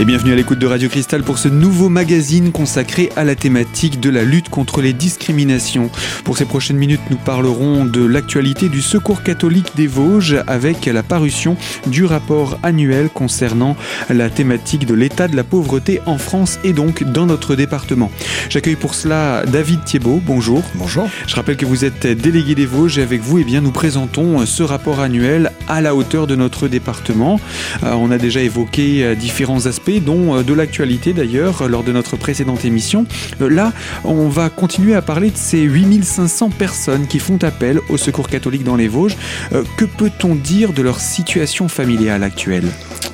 Et 0.00 0.04
bienvenue 0.04 0.32
à 0.32 0.34
l'écoute 0.34 0.58
de 0.58 0.66
Radio 0.66 0.88
Cristal 0.88 1.22
pour 1.22 1.38
ce 1.38 1.46
nouveau 1.46 1.88
magazine 1.88 2.50
consacré 2.50 3.10
à 3.14 3.22
la 3.22 3.36
thématique 3.36 4.00
de 4.00 4.10
la 4.10 4.24
lutte 4.24 4.48
contre 4.48 4.82
les 4.82 4.92
discriminations. 4.92 5.88
Pour 6.24 6.36
ces 6.36 6.46
prochaines 6.46 6.76
minutes, 6.76 7.00
nous 7.10 7.16
parlerons 7.16 7.84
de 7.84 8.04
l'actualité 8.04 8.68
du 8.68 8.82
Secours 8.82 9.22
catholique 9.22 9.76
des 9.76 9.86
Vosges 9.86 10.42
avec 10.48 10.86
la 10.86 11.04
parution 11.04 11.56
du 11.86 12.04
rapport 12.04 12.58
annuel 12.64 13.08
concernant 13.08 13.76
la 14.10 14.30
thématique 14.30 14.84
de 14.84 14.94
l'état 14.94 15.28
de 15.28 15.36
la 15.36 15.44
pauvreté 15.44 16.00
en 16.06 16.18
France 16.18 16.58
et 16.64 16.72
donc 16.72 17.04
dans 17.04 17.26
notre 17.26 17.54
département. 17.54 18.10
J'accueille 18.48 18.74
pour 18.74 18.96
cela 18.96 19.44
David 19.46 19.84
Thiebaud. 19.84 20.20
Bonjour. 20.26 20.64
Bonjour. 20.74 21.08
Je 21.28 21.36
rappelle 21.36 21.56
que 21.56 21.66
vous 21.66 21.84
êtes 21.84 22.08
délégué 22.08 22.56
des 22.56 22.66
Vosges 22.66 22.98
et 22.98 23.02
avec 23.02 23.20
vous, 23.20 23.38
eh 23.38 23.44
bien, 23.44 23.60
nous 23.60 23.70
présentons 23.70 24.44
ce 24.44 24.64
rapport 24.64 24.98
annuel 24.98 25.52
à 25.68 25.80
la 25.80 25.94
hauteur 25.94 26.26
de 26.26 26.34
notre 26.34 26.66
département. 26.66 27.38
Euh, 27.84 27.92
on 27.92 28.10
a 28.10 28.18
déjà 28.18 28.40
évoqué 28.40 29.04
euh, 29.04 29.14
différents 29.14 29.66
aspects 29.66 29.83
dont 29.92 30.34
euh, 30.34 30.42
de 30.42 30.54
l'actualité 30.54 31.12
d'ailleurs 31.12 31.68
lors 31.68 31.84
de 31.84 31.92
notre 31.92 32.16
précédente 32.16 32.64
émission. 32.64 33.06
Euh, 33.40 33.48
là, 33.48 33.72
on 34.04 34.28
va 34.28 34.48
continuer 34.48 34.94
à 34.94 35.02
parler 35.02 35.30
de 35.30 35.36
ces 35.36 35.60
8500 35.62 36.50
personnes 36.50 37.06
qui 37.06 37.18
font 37.18 37.38
appel 37.42 37.80
au 37.88 37.96
Secours 37.96 38.28
catholique 38.28 38.64
dans 38.64 38.76
les 38.76 38.88
Vosges. 38.88 39.16
Euh, 39.52 39.62
que 39.76 39.84
peut-on 39.84 40.34
dire 40.34 40.72
de 40.72 40.82
leur 40.82 41.00
situation 41.00 41.68
familiale 41.68 42.22
actuelle? 42.22 42.64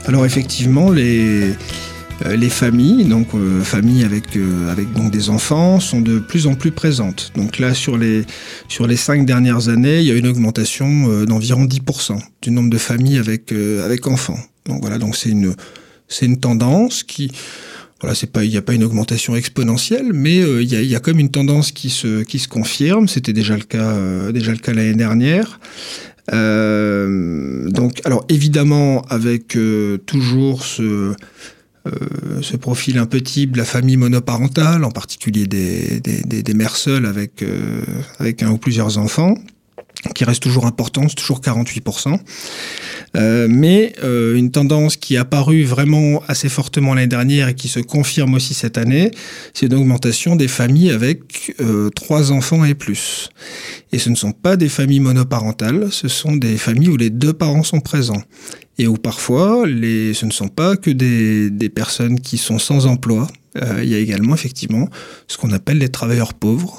Alors 0.06 0.24
effectivement, 0.24 0.90
les, 0.90 1.52
les 2.28 2.48
familles, 2.48 3.04
donc 3.04 3.28
familles 3.62 4.04
avec, 4.04 4.38
avec 4.70 4.92
donc 4.92 5.10
des 5.10 5.28
enfants, 5.28 5.78
sont 5.78 6.00
de 6.00 6.18
plus 6.18 6.46
en 6.46 6.54
plus 6.54 6.70
présentes. 6.70 7.32
Donc 7.36 7.58
là, 7.58 7.74
sur 7.74 7.98
les, 7.98 8.24
sur 8.68 8.86
les 8.86 8.96
cinq 8.96 9.26
dernières 9.26 9.68
années, 9.68 10.00
il 10.00 10.06
y 10.06 10.10
a 10.10 10.14
une 10.14 10.26
augmentation 10.26 11.24
d'environ 11.24 11.64
10% 11.64 12.18
du 12.42 12.50
nombre 12.50 12.70
de 12.70 12.78
familles 12.78 13.18
avec, 13.18 13.52
avec 13.52 14.06
enfants. 14.06 14.38
Donc 14.66 14.80
voilà, 14.80 14.98
donc 14.98 15.16
c'est 15.16 15.30
une, 15.30 15.54
c'est 16.10 16.26
une 16.26 16.38
tendance 16.38 17.02
qui, 17.02 17.32
voilà, 18.00 18.14
c'est 18.14 18.30
pas, 18.30 18.44
il 18.44 18.50
n'y 18.50 18.56
a 18.56 18.62
pas 18.62 18.74
une 18.74 18.84
augmentation 18.84 19.36
exponentielle, 19.36 20.12
mais 20.12 20.40
euh, 20.40 20.62
il 20.62 20.70
y, 20.70 20.76
a, 20.76 20.82
y, 20.82 20.94
a, 20.94 21.00
comme 21.00 21.18
une 21.18 21.30
tendance 21.30 21.70
qui 21.70 21.88
se, 21.88 22.46
confirme. 22.48 23.08
C'était 23.08 23.32
déjà 23.32 23.56
le 23.56 23.62
cas, 23.62 23.92
euh, 23.92 24.32
déjà 24.32 24.52
le 24.52 24.58
cas 24.58 24.72
l'année 24.72 24.94
dernière. 24.94 25.60
Euh, 26.32 27.68
donc, 27.70 28.00
alors 28.04 28.24
évidemment, 28.28 29.02
avec 29.08 29.56
toujours 30.06 30.64
ce, 30.64 31.14
profil 32.60 32.98
un 32.98 33.06
peu 33.06 33.20
type 33.20 33.52
de 33.52 33.58
la 33.58 33.64
famille 33.64 33.96
monoparentale, 33.96 34.84
en 34.84 34.90
particulier 34.90 35.46
des, 35.46 36.54
mères 36.54 36.76
seules 36.76 37.06
avec 37.06 37.42
un 38.42 38.50
ou 38.50 38.58
plusieurs 38.58 38.98
enfants 38.98 39.34
qui 40.14 40.24
reste 40.24 40.42
toujours 40.42 40.66
importante, 40.66 41.14
toujours 41.14 41.40
48%. 41.40 42.18
Euh, 43.16 43.48
mais 43.50 43.92
euh, 44.02 44.36
une 44.36 44.50
tendance 44.50 44.96
qui 44.96 45.14
est 45.14 45.18
apparue 45.18 45.64
vraiment 45.64 46.22
assez 46.28 46.48
fortement 46.48 46.94
l'année 46.94 47.06
dernière 47.06 47.48
et 47.48 47.54
qui 47.54 47.68
se 47.68 47.80
confirme 47.80 48.34
aussi 48.34 48.54
cette 48.54 48.78
année, 48.78 49.10
c'est 49.52 49.66
une 49.66 49.74
augmentation 49.74 50.36
des 50.36 50.48
familles 50.48 50.90
avec 50.90 51.54
euh, 51.60 51.90
trois 51.90 52.32
enfants 52.32 52.64
et 52.64 52.74
plus. 52.74 53.30
Et 53.92 53.98
ce 53.98 54.10
ne 54.10 54.14
sont 54.14 54.32
pas 54.32 54.56
des 54.56 54.68
familles 54.68 55.00
monoparentales, 55.00 55.88
ce 55.90 56.08
sont 56.08 56.36
des 56.36 56.56
familles 56.56 56.88
où 56.88 56.96
les 56.96 57.10
deux 57.10 57.32
parents 57.32 57.64
sont 57.64 57.80
présents. 57.80 58.22
Et 58.78 58.86
où 58.86 58.94
parfois, 58.94 59.66
les, 59.66 60.14
ce 60.14 60.24
ne 60.24 60.30
sont 60.30 60.48
pas 60.48 60.76
que 60.76 60.90
des, 60.90 61.50
des 61.50 61.68
personnes 61.68 62.20
qui 62.20 62.38
sont 62.38 62.58
sans 62.58 62.86
emploi, 62.86 63.28
euh, 63.56 63.80
il 63.82 63.88
y 63.88 63.94
a 63.94 63.98
également 63.98 64.34
effectivement 64.34 64.88
ce 65.26 65.36
qu'on 65.36 65.52
appelle 65.52 65.78
les 65.78 65.88
travailleurs 65.88 66.34
pauvres, 66.34 66.76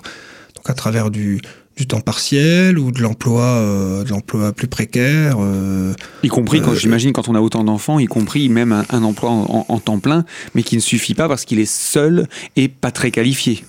donc 0.56 0.70
à 0.70 0.74
travers 0.74 1.12
du, 1.12 1.42
du 1.78 1.88
temps 1.88 2.02
partiel 2.02 2.78
ou 2.78 2.92
de 2.92 3.02
l'emploi 3.02 3.44
euh, 3.44 4.04
de 4.04 4.10
l'emploi 4.10 4.52
plus 4.52 4.68
précaire 4.68 5.38
euh, 5.40 5.94
y 6.24 6.28
compris 6.28 6.62
quand 6.62 6.72
euh, 6.72 6.76
j'imagine 6.76 7.14
quand 7.14 7.30
on 7.30 7.36
a 7.36 7.40
autant 7.40 7.64
d'enfants 7.64 8.00
y 8.00 8.06
compris 8.06 8.50
même 8.50 8.72
un, 8.72 8.86
un 8.90 9.04
emploi 9.04 9.30
en, 9.30 9.66
en, 9.68 9.80
temps 9.80 10.00
plein 10.00 10.26
mais 10.54 10.64
qui 10.64 10.76
ne 10.76 10.82
suffit 10.82 11.14
pas 11.14 11.28
parce 11.28 11.46
qu'il 11.46 11.60
est 11.60 11.72
seul 11.72 12.28
et 12.56 12.68
pas 12.68 12.92
très 12.92 13.12
qualifié 13.12 13.64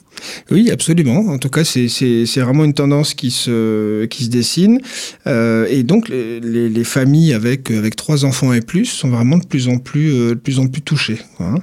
oui, 0.53 0.71
absolument. 0.71 1.32
En 1.32 1.38
tout 1.38 1.49
cas, 1.49 1.65
c'est 1.65 2.37
vraiment 2.37 2.65
une 2.65 2.75
tendance 2.75 3.15
qui 3.15 3.32
se, 3.32 4.05
qui 4.05 4.25
se 4.25 4.28
dessine. 4.28 4.81
Et 5.26 5.82
donc, 5.82 6.09
les, 6.10 6.38
les, 6.38 6.84
familles 6.84 7.32
avec, 7.32 7.72
avec 7.72 7.97
trois 7.97 8.25
enfants 8.25 8.53
et 8.53 8.60
plus 8.60 8.84
sont 8.84 9.09
vraiment 9.09 9.38
de 9.38 9.47
plus 9.47 9.66
en 9.66 9.78
plus, 9.78 10.12
de 10.12 10.34
plus, 10.34 10.60
en 10.60 10.69
plus 10.69 10.82
touchées. 10.82 11.19
Hein 11.41 11.59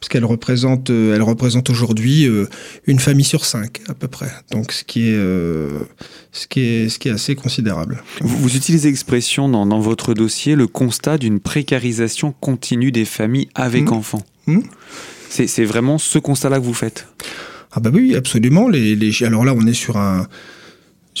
parce 0.00 0.08
qu'elle 0.08 0.24
représente, 0.24 0.88
euh, 0.88 1.14
elle 1.14 1.22
représente 1.22 1.68
aujourd'hui 1.68 2.26
euh, 2.26 2.48
une 2.86 2.98
famille 2.98 3.24
sur 3.24 3.44
cinq 3.44 3.82
à 3.86 3.92
peu 3.92 4.08
près. 4.08 4.30
Donc 4.50 4.72
ce 4.72 4.82
qui 4.82 5.08
est, 5.08 5.14
euh, 5.14 5.68
ce 6.32 6.46
qui 6.46 6.60
est, 6.60 6.88
ce 6.88 6.98
qui 6.98 7.08
est 7.08 7.12
assez 7.12 7.34
considérable. 7.34 8.02
Vous, 8.22 8.38
vous 8.38 8.56
utilisez 8.56 8.88
l'expression 8.88 9.50
dans, 9.50 9.66
dans, 9.66 9.78
votre 9.80 10.14
dossier 10.14 10.54
le 10.54 10.66
constat 10.66 11.18
d'une 11.18 11.38
précarisation 11.38 12.32
continue 12.40 12.92
des 12.92 13.04
familles 13.04 13.48
avec 13.54 13.90
mmh. 13.90 13.94
enfants. 13.94 14.22
Mmh. 14.46 14.60
C'est 15.28 15.64
vraiment 15.64 15.98
ce 15.98 16.18
constat-là 16.18 16.58
que 16.58 16.64
vous 16.64 16.74
faites? 16.74 17.06
Ah 17.70 17.78
bah 17.78 17.90
oui, 17.92 18.16
absolument. 18.16 18.68
Les, 18.68 18.96
les, 18.96 19.22
alors 19.22 19.44
là, 19.44 19.54
on 19.54 19.64
est 19.66 19.74
sur 19.74 19.96
un 19.96 20.26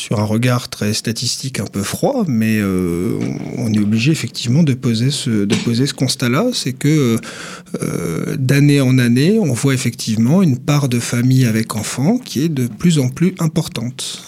sur 0.00 0.18
un 0.18 0.24
regard 0.24 0.70
très 0.70 0.94
statistique 0.94 1.60
un 1.60 1.66
peu 1.66 1.82
froid, 1.82 2.24
mais 2.26 2.56
euh, 2.58 3.18
on 3.58 3.70
est 3.72 3.78
obligé 3.78 4.10
effectivement 4.12 4.62
de 4.62 4.72
poser 4.72 5.10
ce, 5.10 5.92
constat-là, 5.92 6.46
c'est 6.54 6.72
que 6.72 7.18
euh, 7.82 8.36
d'année 8.38 8.80
en 8.80 8.98
année, 8.98 9.38
on 9.38 9.52
voit 9.52 9.74
effectivement 9.74 10.42
une 10.42 10.58
part 10.58 10.88
de 10.88 10.98
famille 10.98 11.44
avec 11.44 11.76
enfants 11.76 12.16
qui 12.16 12.42
est 12.42 12.48
de 12.48 12.66
plus 12.66 12.98
en 12.98 13.10
plus 13.10 13.34
importante. 13.40 14.22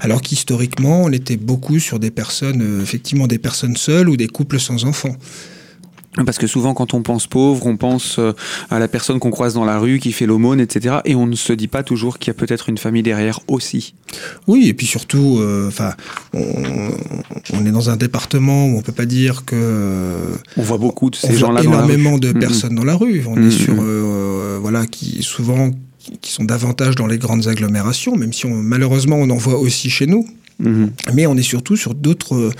Alors 0.00 0.20
qu'historiquement, 0.20 1.04
on 1.04 1.12
était 1.12 1.36
beaucoup 1.36 1.78
sur 1.78 2.00
des 2.00 2.10
personnes, 2.10 2.60
euh, 2.60 2.82
effectivement 2.82 3.28
des 3.28 3.38
personnes 3.38 3.76
seules 3.76 4.08
ou 4.08 4.16
des 4.16 4.28
couples 4.28 4.58
sans 4.58 4.84
enfants. 4.84 5.16
Parce 6.24 6.38
que 6.38 6.46
souvent, 6.46 6.74
quand 6.74 6.94
on 6.94 7.02
pense 7.02 7.26
pauvre, 7.26 7.66
on 7.66 7.76
pense 7.76 8.18
euh, 8.20 8.32
à 8.70 8.78
la 8.78 8.86
personne 8.86 9.18
qu'on 9.18 9.30
croise 9.30 9.54
dans 9.54 9.64
la 9.64 9.78
rue, 9.78 9.98
qui 9.98 10.12
fait 10.12 10.26
l'aumône, 10.26 10.60
etc. 10.60 10.96
Et 11.04 11.16
on 11.16 11.26
ne 11.26 11.34
se 11.34 11.52
dit 11.52 11.66
pas 11.66 11.82
toujours 11.82 12.18
qu'il 12.18 12.28
y 12.28 12.30
a 12.30 12.34
peut-être 12.34 12.68
une 12.68 12.78
famille 12.78 13.02
derrière 13.02 13.40
aussi. 13.48 13.94
Oui, 14.46 14.68
et 14.68 14.74
puis 14.74 14.86
surtout, 14.86 15.40
enfin, 15.66 15.92
euh, 16.34 16.90
on, 17.52 17.56
on, 17.58 17.66
est 17.66 17.72
dans 17.72 17.90
un 17.90 17.96
département 17.96 18.66
où 18.66 18.78
on 18.78 18.82
peut 18.82 18.92
pas 18.92 19.06
dire 19.06 19.44
que. 19.44 20.14
On 20.56 20.62
voit 20.62 20.78
beaucoup 20.78 21.10
de 21.10 21.16
ces 21.16 21.34
gens-là. 21.34 21.62
Énormément 21.64 22.18
de 22.18 22.30
personnes 22.32 22.74
mmh. 22.74 22.76
dans 22.76 22.84
la 22.84 22.94
rue. 22.94 23.24
On 23.26 23.36
mmh. 23.36 23.48
est 23.48 23.50
sur, 23.50 23.74
euh, 23.80 24.58
voilà, 24.60 24.86
qui 24.86 25.22
souvent 25.22 25.70
qui 26.20 26.32
sont 26.32 26.44
davantage 26.44 26.96
dans 26.96 27.06
les 27.06 27.16
grandes 27.16 27.48
agglomérations, 27.48 28.14
même 28.14 28.34
si 28.34 28.44
on, 28.44 28.54
malheureusement 28.56 29.16
on 29.16 29.30
en 29.30 29.36
voit 29.36 29.58
aussi 29.58 29.88
chez 29.88 30.06
nous. 30.06 30.28
Mmh. 30.60 30.86
Mais 31.14 31.26
on 31.26 31.36
est 31.36 31.42
surtout 31.42 31.76
sur 31.76 31.94
d'autres 31.94 32.52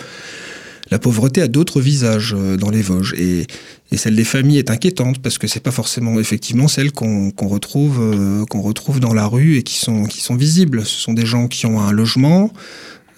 la 0.94 1.00
pauvreté 1.00 1.43
a 1.43 1.49
d'autres 1.49 1.81
visages 1.81 2.37
euh, 2.38 2.56
dans 2.56 2.71
les 2.71 2.81
Vosges 2.81 3.15
et, 3.19 3.49
et, 3.91 3.97
celle 3.97 4.15
des 4.15 4.22
familles 4.22 4.59
est 4.59 4.71
inquiétante 4.71 5.21
parce 5.21 5.38
que 5.38 5.49
c'est 5.49 5.59
pas 5.59 5.72
forcément 5.72 6.21
effectivement 6.21 6.69
celle 6.69 6.93
qu'on 6.93 7.32
qu 7.32 7.47
retrouve 7.47 7.99
euh, 8.00 8.44
qu'on 8.44 8.60
retrouve 8.60 9.00
dans 9.00 9.12
la 9.12 9.27
rue 9.27 9.56
et 9.56 9.65
qui 9.65 9.81
sont 9.81 10.05
qui 10.05 10.21
sont 10.21 10.37
visibles. 10.37 10.87
Ce 10.87 11.00
sont 11.00 11.12
des 11.12 11.27
gens 11.27 11.49
qui 11.49 11.66
ont 11.66 11.81
un 11.81 11.91
logement. 11.91 12.53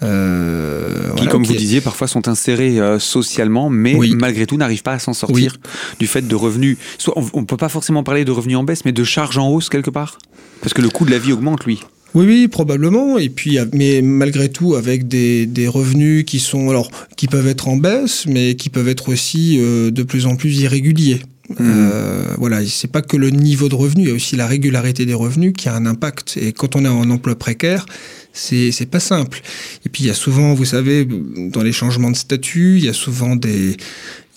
Euh, 0.03 1.11
qui, 1.11 1.17
voilà, 1.17 1.31
comme 1.31 1.43
qui 1.43 1.53
vous 1.53 1.59
disiez, 1.59 1.83
parfois 1.83 2.07
sont 2.07 2.29
insérés 2.29 2.81
euh, 2.81 2.99
socialement, 2.99 3.69
mais 3.69 3.95
oui. 3.95 4.15
malgré 4.15 4.47
tout 4.47 4.57
n'arrivent 4.57 4.83
pas 4.83 4.93
à 4.93 4.99
s'en 4.99 5.13
sortir 5.13 5.59
oui. 5.63 5.71
du 5.99 6.07
fait 6.07 6.27
de 6.27 6.35
revenus. 6.35 6.79
Soit 6.97 7.15
on 7.35 7.41
ne 7.41 7.47
peut 7.47 7.59
pas 7.59 7.69
forcément 7.69 8.03
parler 8.05 8.25
de 8.25 8.33
revenus 8.33 8.57
en 8.57 8.65
baisse, 8.65 8.87
mais 8.87 8.93
de 8.93 9.05
charges 9.05 9.37
en 9.37 9.51
hausse 9.51 9.69
quelque 9.69 9.91
part, 9.91 10.17
parce 10.63 10.73
que 10.73 10.81
le 10.81 10.89
coût 10.89 11.05
de 11.05 11.11
la 11.11 11.19
vie 11.19 11.35
augmente, 11.35 11.65
lui. 11.65 11.83
Oui, 12.15 12.25
oui, 12.27 12.49
probablement. 12.49 13.19
Et 13.19 13.28
puis, 13.28 13.59
mais 13.75 14.00
malgré 14.03 14.49
tout, 14.49 14.75
avec 14.75 15.09
des, 15.09 15.47
des, 15.47 15.69
revenus 15.69 16.25
qui 16.25 16.39
sont, 16.39 16.71
alors, 16.71 16.91
qui 17.17 17.27
peuvent 17.27 17.49
être 17.49 17.69
en 17.69 17.77
baisse, 17.77 18.27
mais 18.27 18.55
qui 18.55 18.71
peuvent 18.71 18.89
être 18.89 19.11
aussi 19.11 19.59
euh, 19.59 19.91
de 19.91 20.03
plus 20.03 20.27
en 20.27 20.37
plus 20.37 20.61
irréguliers. 20.61 21.21
Mmh. 21.49 21.55
Euh, 21.61 22.34
voilà, 22.39 22.65
c'est 22.67 22.91
pas 22.91 23.03
que 23.03 23.17
le 23.17 23.31
niveau 23.31 23.69
de 23.69 23.75
revenu, 23.75 24.03
il 24.03 24.09
y 24.09 24.11
a 24.11 24.15
aussi 24.15 24.37
la 24.37 24.47
régularité 24.47 25.07
des 25.07 25.15
revenus 25.15 25.53
qui 25.57 25.69
a 25.69 25.75
un 25.75 25.87
impact. 25.87 26.37
Et 26.41 26.53
quand 26.53 26.77
on 26.77 26.84
est 26.84 26.89
en 26.89 27.09
emploi 27.11 27.37
précaire, 27.37 27.87
c'est 28.33 28.91
pas 28.91 29.01
simple. 29.01 29.41
Et 29.84 29.89
puis 29.89 30.04
il 30.04 30.07
y 30.07 30.10
a 30.10 30.15
souvent, 30.15 30.54
vous 30.54 30.65
savez, 30.65 31.07
dans 31.07 31.63
les 31.63 31.72
changements 31.72 32.10
de 32.10 32.16
statut, 32.16 32.77
il 32.78 32.84
y 32.84 32.89
a 32.89 32.93
souvent 32.93 33.37
des 33.37 33.77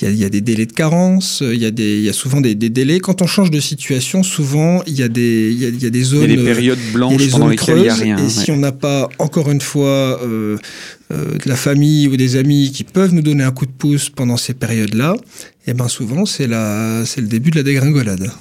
il 0.02 0.08
y, 0.08 0.08
a, 0.08 0.12
il 0.12 0.18
y, 0.18 0.24
a, 0.24 0.30
des 0.30 0.40
délais 0.40 0.66
de 0.66 0.72
carence, 0.72 1.44
il 1.46 1.62
y 1.62 1.66
a, 1.66 1.72
des, 1.72 1.98
il 1.98 2.04
y 2.04 2.10
a 2.10 2.14
souvent 2.14 2.40
des, 2.40 2.56
des, 2.56 2.70
délais. 2.70 3.02
Quand 3.02 3.22
on 3.22 3.28
change 3.28 3.52
de 3.52 3.60
situation, 3.60 4.24
souvent, 4.24 4.82
il 4.88 4.98
y 4.98 5.04
a 5.04 5.10
des, 5.10 5.52
il 5.52 5.62
y 5.62 5.66
a, 5.66 5.68
il 5.68 5.84
y 5.84 5.86
a 5.86 5.90
des 5.90 6.04
zones... 6.04 6.24
Il 6.24 6.30
y 6.30 6.34
a 6.36 6.38
des 6.38 6.44
périodes 6.46 6.80
blanches 6.94 7.18
des 7.18 7.30
pendant 7.32 7.48
lesquelles 7.48 7.80
il 7.80 7.84
n'y 7.84 7.90
a 7.90 7.96
rien. 7.96 8.18
Et 8.18 8.22
ouais. 8.22 8.30
si 8.30 8.50
on 8.50 8.56
n'a 8.56 8.72
pas, 8.72 9.10
encore 9.20 9.52
une 9.52 9.60
fois, 9.60 10.24
euh, 10.24 10.58
euh, 11.12 11.34
de 11.34 11.50
la 11.50 11.58
famille 11.58 12.08
ou 12.08 12.16
des 12.16 12.38
amis 12.38 12.72
qui 12.72 12.86
peuvent 12.86 13.14
nous 13.14 13.22
donner 13.22 13.44
un 13.44 13.52
coup 13.52 13.66
de 13.66 13.72
pouce 13.72 14.10
pendant 14.10 14.38
ces 14.38 14.54
périodes-là, 14.54 15.18
et 15.70 15.74
eh 15.74 15.76
ben 15.76 15.88
souvent, 15.88 16.26
c'est 16.26 16.48
le 16.48 17.28
début 17.28 17.52
de 17.52 17.58
la 17.58 17.62
dégringolade. 17.62 18.32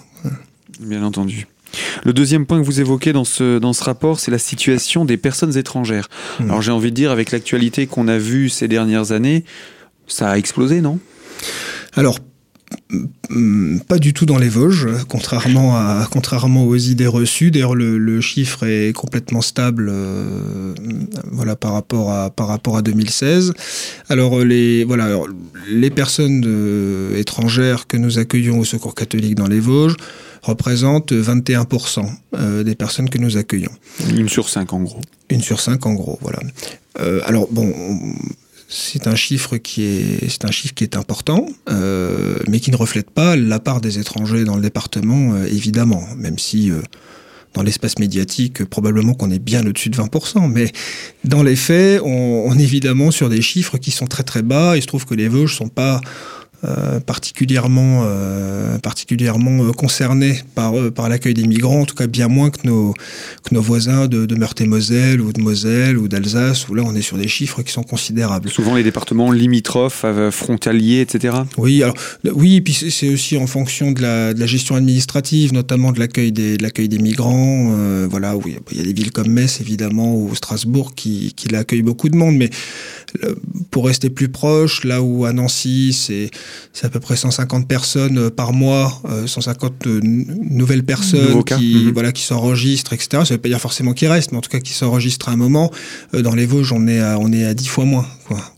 Bien 0.80 1.02
entendu. 1.02 1.46
Le 2.06 2.14
deuxième 2.14 2.46
point 2.46 2.58
que 2.58 2.64
vous 2.64 2.80
évoquez 2.80 3.12
dans 3.12 3.24
ce, 3.24 3.58
dans 3.58 3.74
ce 3.74 3.84
rapport, 3.84 4.18
c'est 4.18 4.30
la 4.30 4.38
situation 4.38 5.04
des 5.04 5.18
personnes 5.18 5.54
étrangères. 5.54 6.08
Mmh. 6.40 6.44
Alors 6.44 6.62
j'ai 6.62 6.72
envie 6.72 6.88
de 6.88 6.94
dire, 6.96 7.10
avec 7.10 7.30
l'actualité 7.30 7.86
qu'on 7.86 8.08
a 8.08 8.16
vue 8.16 8.48
ces 8.48 8.66
dernières 8.66 9.12
années, 9.12 9.44
ça 10.06 10.30
a 10.30 10.38
explosé, 10.38 10.80
non? 10.80 11.00
Alors, 11.96 12.18
pas 13.86 13.98
du 13.98 14.12
tout 14.12 14.26
dans 14.26 14.38
les 14.38 14.48
Vosges, 14.48 14.88
contrairement, 15.08 15.76
à, 15.76 16.06
contrairement 16.10 16.66
aux 16.66 16.76
idées 16.76 17.06
reçues. 17.06 17.50
D'ailleurs, 17.50 17.74
le, 17.74 18.20
chiffre 18.20 18.66
est 18.66 18.92
complètement 18.92 19.40
stable 19.40 19.88
euh, 19.90 20.74
voilà, 21.30 21.54
par, 21.56 21.72
rapport 21.72 22.12
à, 22.12 22.30
par 22.30 22.48
rapport 22.48 22.76
à 22.76 22.82
2016. 22.82 23.52
Alors, 24.08 24.40
les, 24.40 24.84
voilà, 24.84 25.18
les 25.68 25.90
personnes 25.90 26.44
euh, 26.46 27.16
étrangères 27.16 27.86
que 27.86 27.96
nous 27.96 28.18
accueillons 28.18 28.58
au 28.58 28.64
Secours 28.64 28.94
catholique 28.94 29.34
dans 29.34 29.46
les 29.46 29.60
Vosges 29.60 29.96
représentent 30.42 31.12
21% 31.12 32.06
euh, 32.34 32.62
des 32.62 32.74
personnes 32.74 33.08
que 33.08 33.18
nous 33.18 33.36
accueillons. 33.36 33.72
Une 34.16 34.28
sur 34.28 34.48
cinq, 34.48 34.72
en 34.72 34.80
gros. 34.80 35.00
Une 35.30 35.42
sur 35.42 35.60
cinq, 35.60 35.86
en 35.86 35.94
gros, 35.94 36.18
voilà. 36.22 36.40
alors, 37.26 37.48
bon 37.50 37.72
c'est 38.68 39.06
un 39.06 39.14
chiffre 39.14 39.56
qui 39.56 39.82
est, 39.82 40.28
c'est 40.28 40.44
un 40.44 40.50
chiffre 40.50 40.74
qui 40.74 40.84
est 40.84 40.94
important, 40.94 41.46
euh, 41.70 42.36
mais 42.48 42.60
qui 42.60 42.70
ne 42.70 42.76
reflète 42.76 43.10
pas 43.10 43.34
la 43.34 43.58
part 43.58 43.80
des 43.80 43.98
étrangers 43.98 44.44
dans 44.44 44.56
le 44.56 44.62
département, 44.62 45.32
euh, 45.32 45.46
évidemment, 45.46 46.06
même 46.18 46.38
si 46.38 46.70
euh, 46.70 46.82
dans 47.54 47.62
l'espace 47.62 47.98
médiatique, 47.98 48.64
probablement 48.66 49.14
qu'on 49.14 49.30
est 49.30 49.38
bien 49.38 49.66
au-dessus 49.66 49.88
de 49.88 49.96
20%, 49.96 50.52
mais 50.52 50.70
dans 51.24 51.42
les 51.42 51.56
faits, 51.56 52.02
on, 52.04 52.44
on, 52.46 52.58
est 52.58 52.62
évidemment 52.62 53.10
sur 53.10 53.30
des 53.30 53.40
chiffres 53.40 53.78
qui 53.78 53.90
sont 53.90 54.06
très 54.06 54.22
très 54.22 54.42
bas. 54.42 54.76
Il 54.76 54.82
se 54.82 54.86
trouve 54.86 55.06
que 55.06 55.14
les 55.14 55.28
Vosges 55.28 55.56
sont 55.56 55.70
pas 55.70 56.02
euh, 56.64 56.98
particulièrement, 56.98 58.02
euh, 58.04 58.78
particulièrement 58.78 59.62
euh, 59.62 59.70
concernés 59.70 60.40
par, 60.56 60.72
par 60.92 61.08
l'accueil 61.08 61.32
des 61.32 61.46
migrants, 61.46 61.82
en 61.82 61.84
tout 61.84 61.94
cas 61.94 62.08
bien 62.08 62.26
moins 62.26 62.50
que 62.50 62.66
nos, 62.66 62.94
que 63.44 63.54
nos 63.54 63.62
voisins 63.62 64.08
de, 64.08 64.26
de 64.26 64.34
Meurthe-et-Moselle 64.34 65.20
ou 65.20 65.32
de 65.32 65.40
Moselle 65.40 65.96
ou 65.98 66.08
d'Alsace, 66.08 66.68
où 66.68 66.74
là 66.74 66.82
on 66.84 66.96
est 66.96 67.02
sur 67.02 67.16
des 67.16 67.28
chiffres 67.28 67.62
qui 67.62 67.70
sont 67.70 67.84
considérables. 67.84 68.50
Souvent 68.50 68.74
les 68.74 68.82
départements 68.82 69.30
limitrophes, 69.30 70.04
frontaliers, 70.32 71.00
etc. 71.02 71.36
Oui, 71.58 71.80
alors, 71.80 71.94
oui, 72.24 72.60
puis 72.60 72.72
c'est 72.72 73.08
aussi 73.08 73.36
en 73.36 73.46
fonction 73.46 73.92
de 73.92 74.02
la, 74.02 74.34
de 74.34 74.40
la, 74.40 74.46
gestion 74.46 74.74
administrative, 74.74 75.52
notamment 75.52 75.92
de 75.92 76.00
l'accueil 76.00 76.32
des, 76.32 76.56
de 76.56 76.62
l'accueil 76.64 76.88
des 76.88 76.98
migrants. 76.98 77.72
voilà, 78.10 78.36
où 78.36 78.42
il 78.72 78.76
y 78.76 78.80
a 78.80 78.82
des 78.82 78.92
villes 78.92 79.12
comme 79.12 79.28
Metz, 79.28 79.60
évidemment, 79.60 80.16
ou 80.16 80.34
Strasbourg 80.34 80.96
qui, 80.96 81.34
qui 81.36 81.54
accueillent 81.54 81.82
beaucoup 81.82 82.08
de 82.08 82.16
monde, 82.16 82.34
mais 82.36 82.50
pour 83.70 83.86
rester 83.86 84.10
plus 84.10 84.28
proche, 84.28 84.84
là 84.84 85.02
où 85.02 85.24
à 85.24 85.32
Nancy, 85.32 85.92
c'est 85.92 86.30
c'est 86.72 86.86
à 86.86 86.90
peu 86.90 87.00
près 87.00 87.16
150 87.16 87.66
personnes 87.66 88.18
euh, 88.18 88.30
par 88.30 88.52
mois, 88.52 89.02
150 89.26 89.86
euh, 89.86 90.00
nouvelles 90.02 90.84
personnes 90.84 91.42
qui, 91.44 91.84
mhm. 91.86 91.92
voilà, 91.92 92.12
qui 92.12 92.22
s'enregistrent, 92.22 92.92
etc. 92.92 93.08
Ça 93.10 93.18
ne 93.18 93.28
veut 93.30 93.38
pas 93.38 93.48
dire 93.48 93.60
forcément 93.60 93.92
qu'ils 93.92 94.08
restent, 94.08 94.32
mais 94.32 94.38
en 94.38 94.42
tout 94.42 94.50
cas 94.50 94.60
qui 94.60 94.72
s'enregistrent 94.72 95.28
à 95.28 95.32
un 95.32 95.36
moment. 95.36 95.70
Euh, 96.14 96.22
dans 96.22 96.34
les 96.34 96.46
Vosges, 96.46 96.72
on 96.72 96.86
est 96.86 97.00
à, 97.00 97.18
on 97.18 97.32
est 97.32 97.44
à 97.44 97.54
10 97.54 97.66
fois 97.68 97.84
moins. 97.84 98.06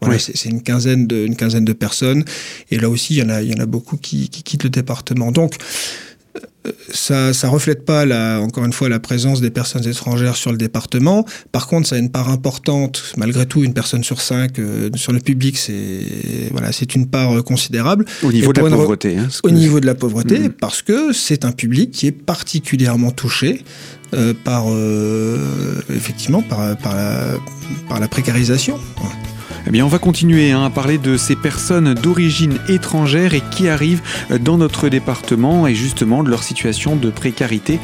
Voilà, 0.00 0.19
c'est 0.19 0.49
une 0.49 0.62
quinzaine, 0.62 1.06
de, 1.06 1.25
une 1.25 1.37
quinzaine 1.37 1.64
de 1.64 1.73
personnes. 1.73 2.25
Et 2.70 2.79
là 2.79 2.88
aussi, 2.88 3.14
il 3.14 3.19
y 3.19 3.23
en 3.23 3.29
a, 3.29 3.43
il 3.43 3.50
y 3.50 3.55
en 3.55 3.62
a 3.62 3.67
beaucoup 3.67 3.97
qui, 3.97 4.29
qui 4.29 4.43
quittent 4.43 4.64
le 4.64 4.70
département. 4.70 5.31
Donc, 5.31 5.55
ça 6.93 7.31
ne 7.31 7.47
reflète 7.47 7.85
pas, 7.85 8.05
la, 8.05 8.41
encore 8.41 8.65
une 8.65 8.73
fois, 8.73 8.89
la 8.89 9.01
présence 9.01 9.41
des 9.41 9.51
personnes 9.51 9.87
étrangères 9.87 10.37
sur 10.37 10.53
le 10.53 10.59
département. 10.59 11.25
Par 11.53 11.67
contre, 11.67 11.89
ça 11.89 11.97
a 11.97 11.99
une 11.99 12.11
part 12.11 12.29
importante, 12.29 13.15
malgré 13.17 13.47
tout, 13.47 13.65
une 13.65 13.73
personne 13.73 14.05
sur 14.05 14.21
cinq 14.21 14.59
euh, 14.59 14.91
sur 14.95 15.12
le 15.12 15.21
public, 15.21 15.57
c'est 15.57 16.05
voilà, 16.51 16.73
c'est 16.73 16.95
une 16.95 17.07
part 17.07 17.39
euh, 17.39 17.43
considérable. 17.43 18.05
Au 18.23 18.33
niveau 18.33 18.53
de 18.53 18.61
la 18.61 18.71
pauvreté. 18.71 19.17
Hein, 19.17 19.29
au 19.43 19.51
niveau 19.51 19.81
de 19.81 19.87
la 19.87 19.95
pauvreté, 19.95 20.49
parce 20.49 20.83
que 20.83 21.12
c'est 21.12 21.45
un 21.45 21.53
public 21.53 21.91
qui 21.93 22.07
est 22.07 22.12
particulièrement 22.12 23.11
touché 23.11 23.65
euh, 24.12 24.35
par, 24.45 24.67
effectivement, 25.95 26.43
par, 26.43 26.77
par, 26.77 26.95
la, 26.95 27.37
par 27.89 28.01
la 28.01 28.09
précarisation. 28.09 28.79
Eh 29.67 29.83
on 29.83 29.89
va 29.89 29.99
continuer 29.99 30.51
hein, 30.53 30.65
à 30.65 30.71
parler 30.71 30.99
de 30.99 31.17
ces 31.17 31.37
personnes 31.37 31.95
d'origine 31.95 32.59
étrangère 32.69 33.35
et 33.35 33.43
qui 33.51 33.69
arrivent 33.69 34.03
dans 34.41 34.57
notre 34.57 34.89
département 34.89 35.67
et 35.67 35.75
justement 35.75 36.23
de 36.23 36.31
leur 36.31 36.43
situation 36.43 36.97
de 36.97 37.11
précarité. 37.11 37.79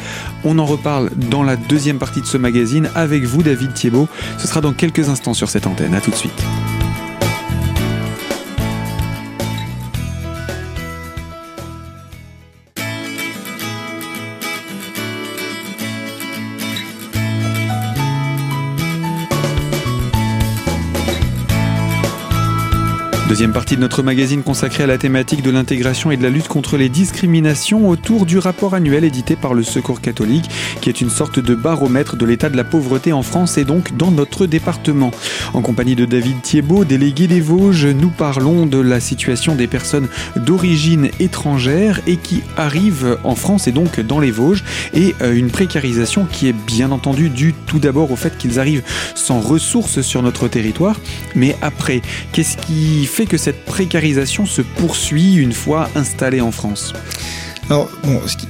On 0.45 0.59
en 0.59 0.67
reparle 0.67 1.11
dans 1.31 1.43
la 1.43 1.57
deuxième 1.57 1.99
partie 1.99 2.21
de 2.21 2.27
ce 2.27 2.37
magazine 2.37 2.91
avec 2.95 3.25
vous, 3.25 3.43
David 3.43 3.73
Thiebaud. 3.73 4.09
Ce 4.39 4.47
sera 4.47 4.61
dans 4.61 4.73
quelques 4.73 5.09
instants 5.09 5.35
sur 5.35 5.49
cette 5.49 5.67
antenne. 5.67 5.95
À 5.95 6.01
tout 6.01 6.11
de 6.11 6.17
suite. 6.17 6.45
Deuxième 23.37 23.53
partie 23.53 23.77
de 23.77 23.83
notre 23.83 24.03
magazine 24.03 24.43
consacrée 24.43 24.85
à 24.85 24.87
la 24.87 24.97
thématique 24.97 25.43
de 25.43 25.51
l'intégration 25.51 26.11
et 26.11 26.17
de 26.17 26.23
la 26.23 26.31
lutte 26.31 26.49
contre 26.49 26.79
les 26.79 26.89
discriminations 26.89 27.87
autour 27.87 28.25
du 28.25 28.39
rapport 28.39 28.73
annuel 28.73 29.05
édité 29.05 29.37
par 29.37 29.53
le 29.53 29.63
Secours 29.63 30.01
catholique, 30.01 30.49
qui 30.81 30.89
est 30.89 31.03
une 31.03 31.11
sorte 31.11 31.39
de 31.39 31.55
baromètre 31.55 32.17
de 32.17 32.25
l'état 32.25 32.49
de 32.49 32.57
la 32.57 32.65
pauvreté 32.65 33.13
en 33.13 33.21
France 33.21 33.59
et 33.59 33.67
donc 33.67 33.95
dans 33.95 34.11
notre 34.11 34.47
département. 34.47 35.11
En 35.53 35.61
compagnie 35.61 35.95
de 35.95 36.07
David 36.07 36.41
Thiebaud, 36.41 36.87
délégué 36.87 37.27
des 37.27 37.43
Vosges, 37.43 37.85
nous 37.85 38.09
parlons 38.09 38.65
de 38.65 38.79
la 38.79 39.01
situation 39.01 39.55
des 39.55 39.67
personnes 39.67 40.09
d'origine 40.37 41.11
étrangère 41.21 42.01
et 42.07 42.17
qui 42.17 42.43
arrivent 42.57 43.19
en 43.23 43.35
France 43.35 43.69
et 43.69 43.73
donc 43.73 44.01
dans 44.01 44.19
les 44.19 44.31
Vosges 44.31 44.65
et 44.95 45.15
euh, 45.21 45.35
une 45.35 45.51
précarisation 45.51 46.25
qui 46.25 46.49
est 46.49 46.55
bien 46.55 46.91
entendu 46.91 47.29
due 47.29 47.55
tout 47.67 47.81
d'abord 47.81 48.11
au 48.13 48.17
fait 48.17 48.39
qu'ils 48.39 48.59
arrivent 48.59 48.83
sans 49.15 49.41
ressources 49.41 50.01
sur 50.01 50.23
notre 50.23 50.49
territoire. 50.49 50.99
Mais 51.35 51.55
après, 51.61 52.01
qu'est-ce 52.33 52.57
qui 52.57 53.05
fait 53.05 53.26
que 53.27 53.37
cette 53.37 53.65
précarisation 53.65 54.47
se 54.47 54.63
poursuit 54.63 55.35
une 55.35 55.53
fois 55.53 55.91
installée 55.95 56.41
en 56.41 56.53
France 56.53 56.93
Alors, 57.69 57.91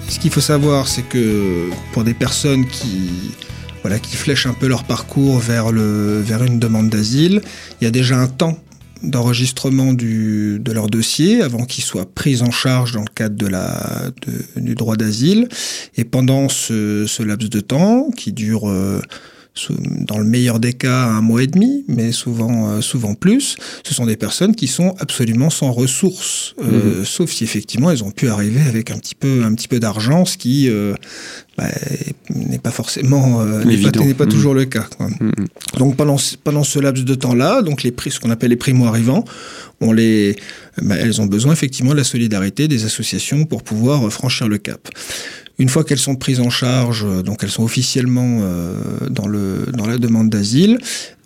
ce 0.08 0.19
qu'il 0.19 0.31
faut 0.31 0.40
savoir, 0.40 0.88
c'est 0.88 1.02
que 1.02 1.70
pour 1.93 2.05
des 2.05 2.14
personnes 2.14 2.67
qui, 2.67 3.11
voilà, 3.82 3.99
qui 3.99 4.17
flèchent 4.17 4.46
un 4.46 4.55
peu 4.55 4.67
leur 4.67 4.84
parcours 4.84 5.38
vers, 5.38 5.73
le, 5.73 6.20
vers 6.20 6.43
une 6.44 6.58
demande 6.58 6.90
d'asile, 6.90 7.40
il 7.81 7.84
y 7.84 7.88
a 7.88 7.90
déjà 7.90 8.17
un 8.17 8.28
temps 8.28 8.58
d'enregistrement 9.02 9.93
de 9.93 10.73
leur 10.73 10.88
dossier 10.88 11.43
avant 11.43 11.64
qu'ils 11.64 11.84
soient 11.84 12.06
pris 12.06 12.43
en 12.43 12.50
charge 12.50 12.93
dans 12.93 13.02
le 13.02 13.12
cadre 13.14 13.37
de 13.37 13.46
la, 13.46 14.11
du 14.56 14.75
droit 14.75 14.96
d'asile. 14.96 15.49
Et 15.96 16.05
pendant 16.05 16.49
ce, 16.49 17.05
ce, 17.06 17.23
laps 17.23 17.50
de 17.50 17.61
temps, 17.61 18.11
qui 18.17 18.32
dure... 18.32 18.69
Euh, 18.69 19.00
dans 19.81 20.19
le 20.19 20.25
meilleur 20.25 20.61
des 20.61 20.73
cas 20.73 21.05
un 21.05 21.20
mois 21.20 21.43
et 21.43 21.47
demi, 21.47 21.85
mais 21.88 22.12
souvent, 22.12 22.70
euh, 22.70 22.81
souvent 22.81 23.14
plus, 23.14 23.56
ce 23.85 23.94
sont 23.94 24.06
des 24.06 24.17
personnes 24.17 24.55
qui 24.55 24.67
sont 24.67 24.94
absolument 24.99 25.50
sans 25.50 25.73
ressources, 25.73 26.55
euh, 26.62 26.99
mhm. 26.99 27.05
sauf 27.05 27.31
si 27.31 27.44
effectivement 27.44 27.91
elles 27.91 28.05
ont 28.05 28.11
pu 28.11 28.29
arriver 28.29 28.61
avec 28.61 28.91
un 28.91 28.99
petit 28.99 29.14
peu, 29.14 29.43
un 29.44 29.55
petit 29.55 29.69
peu 29.69 29.81
d'argent, 29.81 30.25
ce 30.25 30.37
qui 30.37 30.69
euh, 30.69 30.94
bah, 31.56 31.70
n'est 32.35 32.58
pas 32.58 32.70
forcément, 32.70 33.44
n'est 33.64 33.79
pas, 33.79 33.91
pas, 33.91 34.25
mhm. 34.25 34.31
toujours 34.31 34.55
le 34.55 34.67
cas. 34.67 34.87
Mhm. 35.00 35.32
Donc 35.78 35.97
pendant, 35.97 36.16
pendant 36.45 36.64
ce 36.64 36.78
laps 36.78 37.04
de 37.04 37.14
temps-là, 37.14 37.62
donc 37.62 37.83
les 37.83 37.92
prix, 37.92 38.11
ce 38.11 38.21
qu'on 38.21 38.30
appelle 38.30 38.50
les 38.50 38.57
primo-arrivants, 38.57 39.25
on 39.80 39.92
les, 39.92 40.37
bah, 40.83 40.97
elles 40.97 41.21
ont 41.21 41.26
besoin 41.26 41.52
effectivement 41.52 41.92
de 41.92 41.99
la 41.99 42.04
solidarité 42.04 42.69
des 42.69 42.85
associations 42.85 43.45
pour 43.45 43.62
pouvoir 43.62 44.11
franchir 44.12 44.49
le 44.49 44.59
cap. 44.59 44.88
Une 45.58 45.70
fois 45.70 45.84
qu'elles 45.84 45.98
sont 45.98 46.16
prises 46.16 46.40
en 46.40 46.50
charge, 46.50 47.04
euh, 47.04 47.22
donc 47.22 47.42
elles 47.42 47.50
sont 47.50 47.62
officiellement 47.62 48.40
euh, 48.42 48.75
dans, 49.08 49.26
le, 49.26 49.66
dans 49.72 49.86
la 49.86 49.96
demande 49.96 50.28
d'asile, 50.28 50.78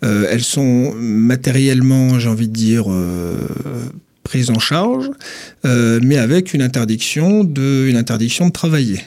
euh, 0.03 0.27
elles 0.29 0.43
sont 0.43 0.93
matériellement, 0.95 2.17
j'ai 2.17 2.29
envie 2.29 2.47
de 2.47 2.53
dire, 2.53 2.85
prises 4.23 4.49
en 4.49 4.59
charge, 4.59 5.09
mais 5.63 6.17
avec 6.17 6.53
une 6.53 6.61
interdiction 6.61 7.43
de, 7.43 7.87
une 7.89 7.97
interdiction 7.97 8.47
de 8.47 8.51
travailler. 8.51 9.01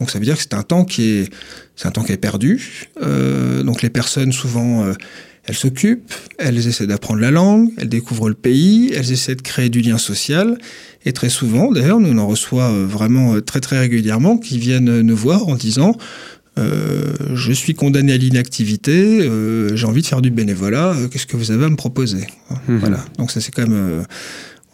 Donc 0.00 0.10
ça 0.10 0.18
veut 0.18 0.24
dire 0.24 0.36
que 0.36 0.42
c'est 0.42 0.54
un 0.54 0.62
temps 0.62 0.84
qui 0.84 1.08
est, 1.10 1.32
c'est 1.76 1.86
un 1.86 1.90
temps 1.90 2.02
qui 2.02 2.12
est 2.12 2.16
perdu. 2.16 2.88
donc 3.62 3.82
les 3.82 3.90
personnes 3.90 4.32
souvent 4.32 4.86
elles 5.46 5.54
s'occupent, 5.54 6.12
elles 6.38 6.66
essaient 6.66 6.86
d'apprendre 6.86 7.20
la 7.20 7.30
langue, 7.30 7.70
elles 7.78 7.88
découvrent 7.88 8.28
le 8.28 8.34
pays, 8.34 8.92
elles 8.94 9.12
essaient 9.12 9.34
de 9.34 9.42
créer 9.42 9.68
du 9.68 9.80
lien 9.80 9.98
social. 9.98 10.58
Et 11.04 11.12
très 11.12 11.28
souvent, 11.28 11.70
d'ailleurs, 11.70 12.00
nous 12.00 12.18
en 12.18 12.26
reçoit 12.26 12.70
euh, 12.70 12.86
vraiment 12.86 13.34
euh, 13.34 13.40
très 13.40 13.60
très 13.60 13.78
régulièrement, 13.78 14.38
qui 14.38 14.58
viennent 14.58 15.00
nous 15.00 15.16
voir 15.16 15.48
en 15.48 15.54
disant 15.54 15.96
euh, 16.56 17.12
je 17.34 17.52
suis 17.52 17.74
condamné 17.74 18.12
à 18.12 18.16
l'inactivité, 18.16 19.20
euh, 19.20 19.74
j'ai 19.74 19.86
envie 19.86 20.02
de 20.02 20.06
faire 20.06 20.22
du 20.22 20.30
bénévolat, 20.30 20.92
euh, 20.92 21.08
qu'est-ce 21.08 21.26
que 21.26 21.36
vous 21.36 21.50
avez 21.50 21.64
à 21.64 21.68
me 21.68 21.76
proposer? 21.76 22.26
Mmh. 22.68 22.76
Voilà. 22.76 23.04
Donc 23.18 23.30
ça 23.30 23.40
c'est 23.40 23.50
quand 23.50 23.66
même 23.66 24.04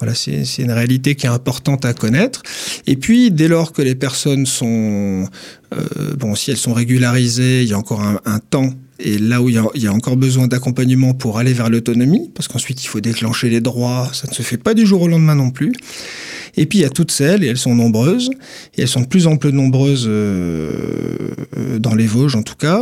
voilà, 0.01 0.15
c'est 0.15 0.63
une 0.63 0.73
réalité 0.73 1.15
qui 1.15 1.27
est 1.27 1.31
importante 1.31 1.85
à 1.85 1.93
connaître. 1.93 2.43
Et 2.87 2.97
puis, 2.97 3.31
dès 3.31 3.49
lors 3.49 3.73
que 3.75 3.83
les 3.83 3.95
personnes 3.95 4.47
sont, 4.47 5.29
euh, 5.75 6.15
bon, 6.19 6.35
si 6.35 6.51
elles 6.51 6.57
sont 6.57 6.73
régularisées, 6.73 7.63
il 7.63 7.69
y 7.69 7.75
a 7.75 7.79
encore 7.79 8.01
un, 8.01 8.19
un 8.25 8.39
temps 8.39 8.73
et 9.03 9.19
là 9.19 9.43
où 9.43 9.49
il 9.49 9.61
y 9.75 9.87
a, 9.87 9.93
encore 9.93 10.17
besoin 10.17 10.47
d'accompagnement 10.47 11.15
pour 11.15 11.39
aller 11.39 11.53
vers 11.53 11.71
l'autonomie, 11.71 12.31
parce 12.35 12.49
qu'ensuite 12.49 12.83
il 12.85 12.87
faut 12.87 13.01
déclencher 13.01 13.49
les 13.51 13.61
droits, 13.61 14.11
ça 14.13 14.29
ne 14.29 14.35
se 14.35 14.43
fait 14.43 14.57
pas 14.57 14.75
du 14.75 14.87
jour 14.87 15.03
au 15.03 15.09
lendemain 15.09 15.35
non 15.35 15.51
plus. 15.51 15.73
Et 16.57 16.67
puis 16.67 16.79
il 16.79 16.83
y 16.83 16.85
a 16.85 16.91
toutes 16.91 17.13
celles, 17.13 17.45
et 17.45 17.47
elles 17.47 17.59
sont 17.59 17.75
nombreuses, 17.75 18.31
et 18.77 18.83
elles 18.83 18.89
sont 18.89 19.03
de 19.03 19.07
plus 19.07 19.27
en 19.27 19.37
plus 19.37 19.53
nombreuses 19.53 20.11
dans 21.79 21.95
les 21.95 22.07
Vosges 22.07 22.35
en 22.35 22.43
tout 22.43 22.57
cas. 22.57 22.81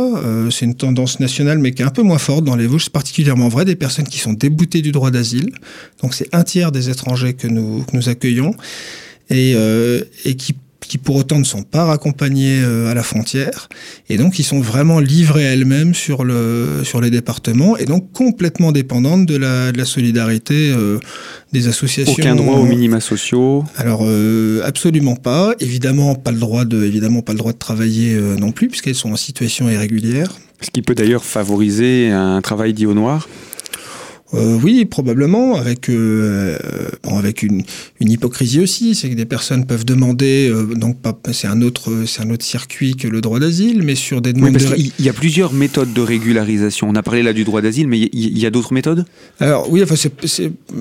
c'est 0.49 0.65
une 0.65 0.75
tendance 0.75 1.19
nationale, 1.19 1.59
mais 1.59 1.71
qui 1.71 1.83
est 1.83 1.85
un 1.85 1.91
peu 1.91 2.01
moins 2.01 2.17
forte 2.17 2.43
dans 2.43 2.55
les 2.55 2.67
Vosges. 2.67 2.85
C'est 2.85 2.93
particulièrement 2.93 3.47
vrai 3.47 3.65
des 3.65 3.75
personnes 3.75 4.07
qui 4.07 4.17
sont 4.17 4.33
déboutées 4.33 4.81
du 4.81 4.91
droit 4.91 5.11
d'asile. 5.11 5.51
Donc 6.01 6.15
c'est 6.15 6.33
un 6.33 6.43
tiers 6.43 6.71
des 6.71 6.89
étrangers 6.89 7.33
que 7.33 7.47
nous, 7.47 7.83
que 7.83 7.95
nous 7.95 8.09
accueillons 8.09 8.55
et, 9.29 9.55
et 10.25 10.35
qui 10.35 10.55
qui 10.89 10.97
pour 10.97 11.15
autant 11.15 11.39
ne 11.39 11.45
sont 11.45 11.63
pas 11.63 11.85
raccompagnés 11.85 12.59
euh, 12.61 12.91
à 12.91 12.93
la 12.95 13.03
frontière, 13.03 13.69
et 14.09 14.17
donc 14.17 14.39
ils 14.39 14.43
sont 14.43 14.59
vraiment 14.59 14.99
livrés 14.99 15.47
à 15.47 15.53
elles-mêmes 15.53 15.93
sur, 15.93 16.25
le, 16.25 16.81
sur 16.83 16.99
les 16.99 17.11
départements, 17.11 17.77
et 17.77 17.85
donc 17.85 18.11
complètement 18.11 18.73
dépendantes 18.73 19.25
de 19.25 19.37
la, 19.37 19.71
de 19.71 19.77
la 19.77 19.85
solidarité 19.85 20.73
euh, 20.75 20.99
des 21.53 21.67
associations. 21.67 22.13
Aucun 22.13 22.35
droit 22.35 22.55
aux 22.55 22.65
minima 22.65 22.99
sociaux 22.99 23.63
Alors 23.77 24.01
euh, 24.03 24.61
absolument 24.65 25.15
pas, 25.15 25.53
évidemment 25.59 26.15
pas 26.15 26.31
le 26.31 26.39
droit 26.39 26.65
de, 26.65 26.83
évidemment 26.83 27.21
pas 27.21 27.33
le 27.33 27.37
droit 27.37 27.53
de 27.53 27.57
travailler 27.57 28.19
non 28.39 28.51
plus, 28.51 28.67
puisqu'elles 28.67 28.95
sont 28.95 29.11
en 29.11 29.15
situation 29.15 29.69
irrégulière. 29.69 30.31
Ce 30.61 30.71
qui 30.71 30.81
peut 30.81 30.95
d'ailleurs 30.95 31.23
favoriser 31.23 32.09
un 32.09 32.41
travail 32.41 32.73
dit 32.73 32.87
au 32.87 32.95
noir 32.95 33.29
euh, 34.35 34.59
oui, 34.61 34.85
probablement, 34.85 35.55
avec, 35.55 35.89
euh, 35.89 36.57
bon, 37.03 37.17
avec 37.17 37.41
une, 37.41 37.63
une, 37.99 38.11
hypocrisie 38.11 38.59
aussi, 38.59 38.93
c'est 38.93 39.09
que 39.09 39.15
des 39.15 39.25
personnes 39.25 39.65
peuvent 39.65 39.85
demander, 39.85 40.49
euh, 40.49 40.75
donc 40.75 40.97
c'est 41.31 41.47
un 41.47 41.61
autre, 41.63 42.03
c'est 42.05 42.21
un 42.21 42.29
autre 42.29 42.45
circuit 42.45 42.95
que 42.95 43.07
le 43.07 43.21
droit 43.21 43.39
d'asile, 43.39 43.81
mais 43.81 43.95
sur 43.95 44.21
des 44.21 44.33
demandes. 44.33 44.55
Oui, 44.55 44.93
Il 44.99 45.05
y 45.05 45.09
a 45.09 45.13
plusieurs 45.13 45.51
méthodes 45.53 45.93
de 45.93 46.01
régularisation. 46.01 46.87
On 46.87 46.95
a 46.95 47.01
parlé 47.01 47.23
là 47.23 47.33
du 47.33 47.43
droit 47.43 47.61
d'asile, 47.61 47.87
mais 47.87 47.97
il 47.99 48.37
y, 48.37 48.45
a 48.45 48.51
d'autres 48.51 48.73
méthodes? 48.73 49.05
Alors 49.39 49.71
oui, 49.71 49.81
enfin, 49.81 49.95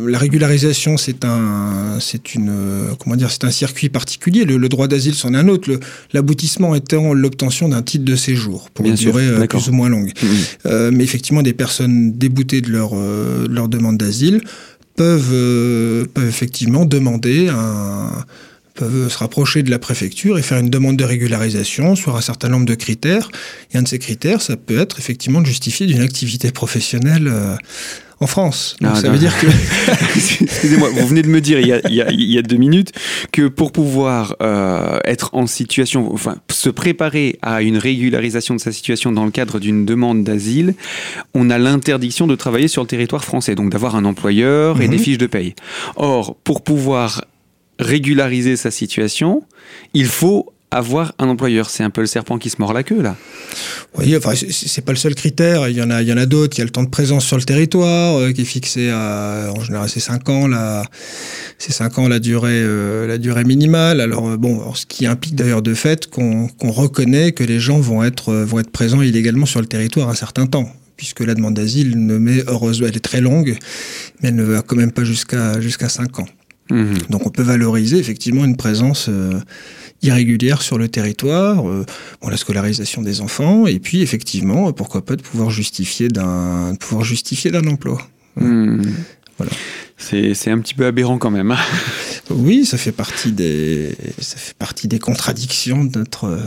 la 0.07 0.19
régularisation, 0.19 0.99
c'est 0.99 1.25
un, 1.25 1.99
c'est 2.01 2.35
une, 2.35 2.53
comment 2.99 3.17
dire, 3.17 3.31
c'est 3.31 3.45
un 3.45 3.51
circuit 3.51 3.89
particulier. 3.89 4.45
Le, 4.45 4.69
droit 4.69 4.89
d'asile, 4.89 5.15
c'en 5.15 5.33
est 5.33 5.39
un 5.39 5.49
autre. 5.49 5.71
l'aboutissement 6.13 6.75
étant 6.75 7.15
l'obtention 7.15 7.71
d'un 7.71 7.81
titre 7.81 8.05
de 8.05 8.17
séjour 8.17 8.69
pour 8.75 8.85
une 8.85 8.95
durée 8.95 9.47
plus 9.49 9.69
ou 9.71 9.73
moins 9.73 9.89
longue. 9.89 10.13
Mmh. 10.23 10.91
mais 10.93 11.05
effectivement, 11.05 11.43
des 11.43 11.55
personnes 11.55 12.13
déboutées 12.13 12.61
de 12.61 12.71
leur 12.71 12.93
leur 13.47 13.69
demande 13.69 13.99
d'asile 13.99 14.43
peuvent, 14.97 15.31
euh, 15.33 16.05
peuvent 16.13 16.29
effectivement 16.29 16.85
demander 16.85 17.49
un, 17.49 18.11
peuvent 18.79 19.09
se 19.11 19.19
rapprocher 19.19 19.63
de 19.63 19.71
la 19.71 19.79
préfecture 19.79 20.39
et 20.39 20.43
faire 20.43 20.59
une 20.59 20.71
demande 20.71 20.97
de 20.97 21.05
régularisation 21.05 21.97
sur 21.97 22.17
un 22.17 22.21
certain 22.21 22.49
nombre 22.49 22.67
de 22.67 22.75
critères. 22.75 23.29
Et 23.73 23.79
un 23.79 23.83
de 23.83 23.89
ces 23.89 23.99
critères, 23.99 24.41
ça 24.41 24.57
peut 24.57 24.79
être 24.79 24.99
effectivement 25.01 25.41
de 25.41 25.47
justifier 25.47 25.87
d'une 25.87 26.01
activité 26.01 26.53
professionnelle 26.53 27.27
euh, 27.27 27.57
en 28.21 28.29
France. 28.29 28.77
Donc 28.81 28.93
ah, 28.95 29.01
ça 29.01 29.11
veut 29.11 29.19
dire 29.19 29.37
que... 29.41 29.47
Excusez-moi, 30.17 30.91
vous 30.91 31.07
venez 31.09 31.23
de 31.23 31.29
me 31.29 31.41
dire 31.41 31.59
il 31.59 31.67
y 31.67 31.73
a, 31.73 31.81
il 31.89 32.33
y 32.33 32.39
a, 32.39 32.43
deux 32.43 32.57
minutes 32.57 32.93
que 33.33 33.49
pour 33.49 33.73
pouvoir 33.73 34.37
euh, 34.43 35.01
être 35.05 35.31
en 35.33 35.49
situation, 35.49 36.13
enfin 36.13 36.37
se 36.49 36.71
préparer 36.71 37.39
à 37.43 37.63
une 37.63 37.79
régularisation 37.79 38.55
de 38.55 38.61
sa 38.61 38.71
situation 38.71 39.11
dans 39.11 39.25
le 39.25 39.33
cadre 39.33 39.59
d'une 39.59 39.85
demande 39.85 40.23
d'asile, 40.23 40.75
on 41.35 41.51
a 41.51 41.59
l'interdiction 41.59 42.29
de 42.29 42.37
travailler 42.37 42.69
sur 42.69 42.83
le 42.83 42.89
territoire 42.89 43.25
français, 43.25 43.57
donc 43.57 43.71
d'avoir 43.71 43.97
un 43.97 44.05
employeur 44.05 44.81
et 44.81 44.89
des 44.89 44.99
mhm. 44.99 45.03
fiches 45.03 45.19
de 45.19 45.27
paye. 45.27 45.55
Or, 45.97 46.37
pour 46.37 46.63
pouvoir 46.63 47.23
régulariser 47.79 48.57
sa 48.57 48.71
situation, 48.71 49.43
il 49.95 50.07
faut 50.07 50.53
avoir 50.71 51.15
un 51.19 51.29
employeur. 51.29 51.71
C'est 51.71 51.83
un 51.83 51.91
peu 51.91 52.03
le 52.03 52.07
serpent 52.07 52.39
qui 52.39 52.51
se 52.51 52.57
mord 52.59 52.73
la 52.73 52.83
queue, 52.83 53.01
là. 53.01 53.17
Oui, 53.97 54.15
enfin, 54.17 54.33
c'est 54.35 54.85
pas 54.85 54.93
le 54.93 54.99
seul 54.99 55.15
critère. 55.15 55.69
Il 55.69 55.77
y 55.77 55.83
en 55.83 55.91
a, 55.91 55.97
a 55.97 56.27
d'autres. 56.27 56.57
Il 56.57 56.61
y 56.61 56.63
a 56.63 56.65
le 56.65 56.71
temps 56.71 56.83
de 56.83 56.91
présence 56.91 57.25
sur 57.25 57.37
le 57.37 57.43
territoire, 57.43 58.19
euh, 58.19 58.33
qui 58.33 58.43
est 58.43 58.45
fixé 58.45 58.91
à, 58.91 59.51
en 59.57 59.63
général, 59.63 59.89
c'est 59.89 60.01
5 60.01 60.29
ans, 60.29 60.47
la, 60.47 60.85
c'est 61.59 61.73
5 61.73 61.99
ans 61.99 62.09
la 62.09 62.19
durée, 62.19 62.51
euh, 62.53 63.07
la 63.07 63.19
durée 63.19 63.45
minimale. 63.45 64.01
Alors, 64.01 64.29
euh, 64.29 64.37
bon, 64.37 64.75
ce 64.75 64.85
qui 64.85 65.07
implique 65.07 65.35
d'ailleurs 65.35 65.63
de 65.63 65.75
fait 65.75 66.09
qu'on 66.09 66.49
reconnaît 66.63 67.33
que 67.33 67.45
les 67.45 67.61
gens 67.61 67.81
vont 67.81 68.05
être, 68.05 68.35
vont 68.35 68.59
être 68.59 68.71
présents 68.71 69.03
illégalement 69.03 69.47
sur 69.47 69.61
le 69.61 69.67
territoire 69.67 70.09
un 70.09 70.15
certain 70.15 70.47
temps 70.47 70.71
puisque 70.97 71.21
la 71.21 71.37
demande 71.37 71.55
d'asile 71.55 72.05
ne 72.05 72.19
met 72.19 72.43
heureusement, 72.49 72.89
elle 72.89 72.97
est 72.97 73.01
très 73.01 73.21
longue, 73.21 73.57
mais 74.21 74.31
elle 74.31 74.35
ne 74.35 74.43
va 74.43 74.63
quand 74.63 74.75
même 74.75 74.91
pas 74.91 75.05
jusqu'à 75.05 75.61
jusqu'à 75.61 75.89
5 75.89 76.19
ans. 76.19 76.27
Mmh. 76.71 76.95
Donc 77.11 77.27
on 77.27 77.31
peut 77.31 77.43
valoriser 77.43 77.99
effectivement 77.99 78.45
une 78.45 78.57
présence 78.57 79.09
irrégulière 80.03 80.63
sur 80.63 80.79
le 80.79 80.89
territoire, 80.89 81.69
euh, 81.69 81.85
bon, 82.21 82.29
la 82.29 82.37
scolarisation 82.37 83.03
des 83.03 83.21
enfants, 83.21 83.67
et 83.67 83.79
puis 83.79 84.03
effectivement, 84.03 84.73
pourquoi 84.73 85.05
pas 85.05 85.17
de 85.17 85.23
pouvoir 85.23 85.51
justifier 85.51 86.09
d'un 86.09 86.75
pouvoir 86.79 87.05
justifier 87.05 87.51
d'un 87.51 87.67
emploi. 87.67 88.01
Hmm. 88.37 88.83
Voilà. 89.37 89.53
C'est 89.97 90.51
un 90.51 90.59
petit 90.59 90.75
peu 90.75 90.87
aberrant 90.87 91.19
quand 91.19 91.31
même. 91.31 91.55
Oui, 92.31 92.65
ça 92.65 92.77
fait 92.77 92.93
partie 92.93 93.33
des, 93.33 93.95
ça 94.21 94.37
fait 94.37 94.55
partie 94.55 94.89
des 94.89 94.99
contradictions 94.99 95.85
de 95.85 95.99
notre, 95.99 96.25
euh, 96.25 96.39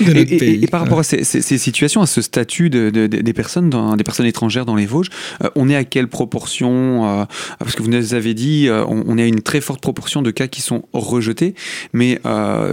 de 0.00 0.12
notre 0.12 0.38
pays. 0.38 0.64
Et, 0.64 0.66
par 0.66 0.80
rapport 0.80 0.98
à 0.98 1.02
ces, 1.02 1.24
ces, 1.24 1.58
situations, 1.58 2.02
à 2.02 2.06
ce 2.06 2.22
statut 2.22 2.70
de, 2.70 2.90
de, 2.90 3.06
des, 3.06 3.32
personnes 3.32 3.70
dans, 3.70 3.96
des 3.96 4.04
personnes 4.04 4.26
étrangères 4.26 4.66
dans 4.66 4.74
les 4.74 4.86
Vosges, 4.86 5.10
euh, 5.44 5.50
on 5.54 5.68
est 5.68 5.76
à 5.76 5.84
quelle 5.84 6.08
proportion 6.08 7.20
euh, 7.20 7.24
Parce 7.58 7.76
que 7.76 7.82
vous 7.82 7.90
nous 7.90 8.14
avez 8.14 8.34
dit, 8.34 8.68
on, 8.70 9.18
est 9.18 9.22
à 9.22 9.26
une 9.26 9.42
très 9.42 9.60
forte 9.60 9.80
proportion 9.80 10.22
de 10.22 10.30
cas 10.30 10.48
qui 10.48 10.60
sont 10.60 10.84
rejetés, 10.92 11.54
mais 11.92 12.20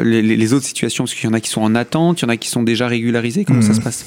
les, 0.04 0.22
les, 0.22 0.54
autres 0.54 0.66
situations, 0.66 1.04
parce 1.04 1.14
qu'il 1.14 1.30
y 1.30 1.32
en 1.32 1.36
a 1.36 1.40
qui 1.40 1.50
sont 1.50 1.62
en 1.62 1.76
attente, 1.76 2.22
il 2.22 2.24
y 2.24 2.26
en 2.26 2.30
a 2.30 2.38
qui 2.38 2.50
sont 2.50 2.64
déjà 2.64 2.88
régularisés, 2.88 3.46
comment 3.46 3.62
ça 3.62 3.72
mmh. 3.72 3.76
se 3.76 3.82
passe? 3.82 4.06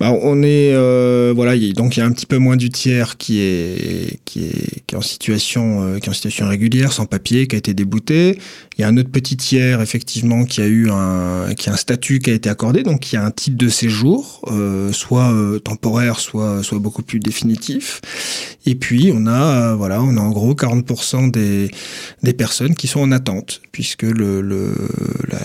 Bah, 0.00 0.12
on 0.12 0.44
est 0.44 0.72
euh, 0.74 1.32
voilà, 1.34 1.58
donc 1.72 1.96
il 1.96 2.00
y 2.00 2.02
a 2.04 2.06
un 2.06 2.12
petit 2.12 2.26
peu 2.26 2.38
moins 2.38 2.56
du 2.56 2.70
tiers 2.70 3.16
qui 3.16 3.40
est 3.40 4.20
qui 4.24 4.44
est, 4.44 4.84
qui 4.86 4.94
est 4.94 4.98
en 4.98 5.02
situation 5.02 5.82
euh, 5.82 5.98
qui 5.98 6.06
est 6.06 6.10
en 6.10 6.14
situation 6.14 6.46
régulière, 6.46 6.92
sans 6.92 7.06
papier, 7.06 7.48
qui 7.48 7.56
a 7.56 7.58
été 7.58 7.74
débouté. 7.74 8.38
Il 8.76 8.82
y 8.82 8.84
a 8.84 8.88
un 8.88 8.96
autre 8.96 9.10
petit 9.10 9.36
tiers 9.36 9.80
effectivement 9.80 10.44
qui 10.44 10.60
a 10.60 10.66
eu 10.66 10.88
un 10.88 11.52
qui 11.56 11.68
a 11.68 11.72
un 11.72 11.76
statut 11.76 12.20
qui 12.20 12.30
a 12.30 12.34
été 12.34 12.48
accordé, 12.48 12.84
donc 12.84 13.00
qui 13.00 13.16
a 13.16 13.24
un 13.24 13.32
titre 13.32 13.56
de 13.56 13.68
séjour, 13.68 14.40
euh, 14.52 14.92
soit 14.92 15.32
euh, 15.32 15.58
temporaire, 15.58 16.20
soit 16.20 16.62
soit 16.62 16.78
beaucoup 16.78 17.02
plus 17.02 17.18
définitif. 17.18 18.00
Et 18.66 18.76
puis 18.76 19.10
on 19.12 19.26
a 19.26 19.74
voilà, 19.74 20.00
on 20.00 20.16
a 20.16 20.20
en 20.20 20.30
gros 20.30 20.54
40% 20.54 21.32
des 21.32 21.72
des 22.22 22.34
personnes 22.34 22.76
qui 22.76 22.86
sont 22.86 23.00
en 23.00 23.10
attente, 23.10 23.62
puisque 23.72 24.02
le, 24.02 24.42
le 24.42 24.74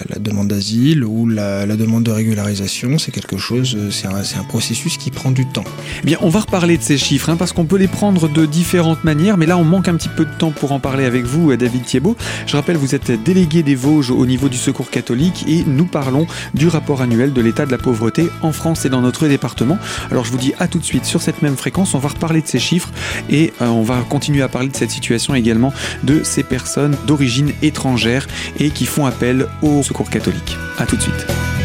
la, 0.10 0.20
demande 0.20 0.50
d'asile 0.50 1.04
ou 1.04 1.28
la, 1.28 1.66
la 1.66 1.76
demande 1.76 2.04
de 2.04 2.12
régularisation, 2.12 3.00
c'est 3.00 3.12
quelque 3.12 3.38
chose, 3.38 3.78
c'est 3.90 4.08
un, 4.08 4.16
un 4.16 4.43
processus 4.44 4.98
qui 4.98 5.12
prend 5.12 5.32
du 5.32 5.46
temps. 5.46 5.64
Eh 6.02 6.06
bien, 6.06 6.18
on 6.22 6.30
va 6.30 6.42
reparler 6.42 6.78
de 6.78 6.84
ces 6.84 6.98
chiffres, 6.98 7.30
hein, 7.30 7.36
parce 7.36 7.54
qu'on 7.54 7.66
peut 7.66 7.78
les 7.78 7.88
prendre 7.88 8.28
de 8.28 8.46
différentes 8.46 9.04
manières, 9.04 9.38
mais 9.38 9.46
là, 9.46 9.58
on 9.58 9.64
manque 9.64 9.88
un 9.88 9.96
petit 9.96 10.10
peu 10.10 10.26
de 10.26 10.34
temps 10.38 10.52
pour 10.52 10.72
en 10.72 10.80
parler 10.80 11.06
avec 11.06 11.26
vous, 11.26 11.56
David 11.56 11.86
Thiebaud. 11.86 12.16
Je 12.46 12.56
rappelle, 12.56 12.78
vous 12.78 12.96
êtes 12.96 13.12
délégué 13.24 13.64
des 13.64 13.76
Vosges 13.76 14.12
au 14.12 14.26
niveau 14.26 14.50
du 14.50 14.58
Secours 14.58 14.90
catholique, 14.90 15.46
et 15.48 15.64
nous 15.66 15.86
parlons 15.86 16.28
du 16.54 16.68
rapport 16.68 17.02
annuel 17.02 17.34
de 17.34 17.42
l'état 17.42 17.66
de 17.66 17.72
la 17.72 17.78
pauvreté 17.78 18.30
en 18.42 18.52
France 18.52 18.86
et 18.86 18.90
dans 18.90 19.02
notre 19.02 19.28
département. 19.28 19.78
Alors, 20.12 20.26
je 20.26 20.32
vous 20.32 20.38
dis 20.38 20.54
à 20.60 20.68
tout 20.68 20.80
de 20.80 20.86
suite 20.86 21.06
sur 21.06 21.22
cette 21.22 21.42
même 21.42 21.58
fréquence, 21.58 21.94
on 21.94 22.00
va 22.00 22.10
reparler 22.10 22.42
de 22.42 22.48
ces 22.48 22.60
chiffres, 22.60 22.92
et 23.30 23.54
euh, 23.62 23.68
on 23.68 23.84
va 23.84 23.98
continuer 24.10 24.42
à 24.42 24.48
parler 24.48 24.70
de 24.70 24.76
cette 24.76 24.92
situation 24.92 25.36
également 25.36 25.74
de 26.04 26.24
ces 26.24 26.44
personnes 26.44 26.96
d'origine 27.08 27.52
étrangère 27.62 28.28
et 28.60 28.70
qui 28.70 28.86
font 28.86 29.06
appel 29.06 29.48
au 29.62 29.84
Secours 29.84 30.10
catholique. 30.10 30.58
À 30.78 30.86
tout 30.86 30.96
de 30.96 31.02
suite. 31.02 31.63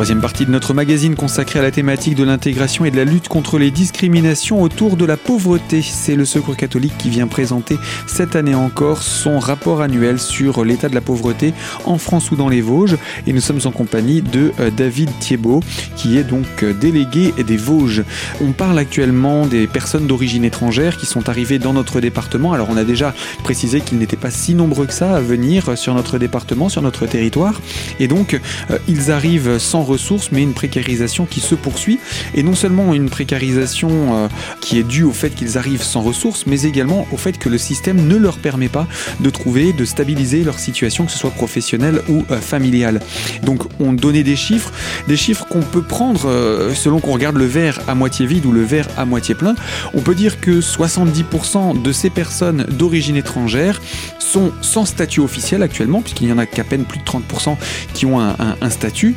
Troisième 0.00 0.22
partie 0.22 0.46
de 0.46 0.50
notre 0.50 0.72
magazine 0.72 1.14
consacrée 1.14 1.58
à 1.58 1.62
la 1.62 1.70
thématique 1.70 2.14
de 2.14 2.24
l'intégration 2.24 2.86
et 2.86 2.90
de 2.90 2.96
la 2.96 3.04
lutte 3.04 3.28
contre 3.28 3.58
les 3.58 3.70
discriminations 3.70 4.62
autour 4.62 4.96
de 4.96 5.04
la 5.04 5.18
pauvreté. 5.18 5.82
C'est 5.82 6.14
le 6.14 6.24
Secours 6.24 6.56
catholique 6.56 6.96
qui 6.96 7.10
vient 7.10 7.26
présenter 7.26 7.76
cette 8.06 8.34
année 8.34 8.54
encore 8.54 9.02
son 9.02 9.38
rapport 9.38 9.82
annuel 9.82 10.18
sur 10.18 10.64
l'état 10.64 10.88
de 10.88 10.94
la 10.94 11.02
pauvreté 11.02 11.52
en 11.84 11.98
France 11.98 12.30
ou 12.30 12.36
dans 12.36 12.48
les 12.48 12.62
Vosges. 12.62 12.96
Et 13.26 13.34
nous 13.34 13.42
sommes 13.42 13.60
en 13.66 13.72
compagnie 13.72 14.22
de 14.22 14.52
euh, 14.58 14.70
David 14.74 15.10
Thiebaud, 15.20 15.60
qui 15.96 16.16
est 16.16 16.24
donc 16.24 16.46
euh, 16.62 16.72
délégué 16.72 17.34
des 17.46 17.58
Vosges. 17.58 18.02
On 18.40 18.52
parle 18.52 18.78
actuellement 18.78 19.44
des 19.44 19.66
personnes 19.66 20.06
d'origine 20.06 20.44
étrangère 20.44 20.96
qui 20.96 21.04
sont 21.04 21.28
arrivées 21.28 21.58
dans 21.58 21.74
notre 21.74 22.00
département. 22.00 22.54
Alors 22.54 22.68
on 22.70 22.78
a 22.78 22.84
déjà 22.84 23.12
précisé 23.44 23.82
qu'ils 23.82 23.98
n'étaient 23.98 24.16
pas 24.16 24.30
si 24.30 24.54
nombreux 24.54 24.86
que 24.86 24.94
ça 24.94 25.14
à 25.14 25.20
venir 25.20 25.76
sur 25.76 25.92
notre 25.92 26.16
département, 26.16 26.70
sur 26.70 26.80
notre 26.80 27.04
territoire. 27.04 27.60
Et 27.98 28.08
donc 28.08 28.32
euh, 28.70 28.78
ils 28.88 29.10
arrivent 29.10 29.58
sans 29.58 29.89
ressources, 29.90 30.30
mais 30.32 30.42
une 30.42 30.54
précarisation 30.54 31.26
qui 31.26 31.40
se 31.40 31.54
poursuit. 31.54 31.98
Et 32.34 32.42
non 32.42 32.54
seulement 32.54 32.94
une 32.94 33.10
précarisation 33.10 33.90
euh, 33.90 34.28
qui 34.60 34.78
est 34.78 34.82
due 34.82 35.04
au 35.04 35.12
fait 35.12 35.30
qu'ils 35.30 35.58
arrivent 35.58 35.82
sans 35.82 36.02
ressources, 36.02 36.46
mais 36.46 36.62
également 36.62 37.06
au 37.12 37.16
fait 37.16 37.38
que 37.38 37.48
le 37.48 37.58
système 37.58 38.06
ne 38.06 38.16
leur 38.16 38.38
permet 38.38 38.68
pas 38.68 38.86
de 39.20 39.30
trouver, 39.30 39.72
de 39.72 39.84
stabiliser 39.84 40.44
leur 40.44 40.58
situation, 40.58 41.06
que 41.06 41.12
ce 41.12 41.18
soit 41.18 41.30
professionnelle 41.30 42.02
ou 42.08 42.24
euh, 42.30 42.40
familiale. 42.40 43.00
Donc 43.42 43.62
on 43.80 43.92
donnait 43.92 44.22
des 44.22 44.36
chiffres, 44.36 44.72
des 45.08 45.16
chiffres 45.16 45.46
qu'on 45.46 45.62
peut 45.62 45.82
prendre 45.82 46.26
euh, 46.26 46.74
selon 46.74 47.00
qu'on 47.00 47.12
regarde 47.12 47.36
le 47.36 47.46
verre 47.46 47.80
à 47.88 47.94
moitié 47.94 48.26
vide 48.26 48.46
ou 48.46 48.52
le 48.52 48.62
verre 48.62 48.88
à 48.96 49.04
moitié 49.04 49.34
plein. 49.34 49.54
On 49.94 50.00
peut 50.00 50.14
dire 50.14 50.40
que 50.40 50.60
70% 50.60 51.82
de 51.82 51.92
ces 51.92 52.10
personnes 52.10 52.64
d'origine 52.70 53.16
étrangère 53.16 53.80
sont 54.18 54.52
sans 54.60 54.84
statut 54.84 55.20
officiel 55.20 55.62
actuellement, 55.62 56.00
puisqu'il 56.00 56.26
n'y 56.26 56.32
en 56.32 56.38
a 56.38 56.46
qu'à 56.46 56.64
peine 56.64 56.84
plus 56.84 56.98
de 56.98 57.04
30% 57.04 57.56
qui 57.94 58.06
ont 58.06 58.20
un, 58.20 58.70
statut, 58.70 59.14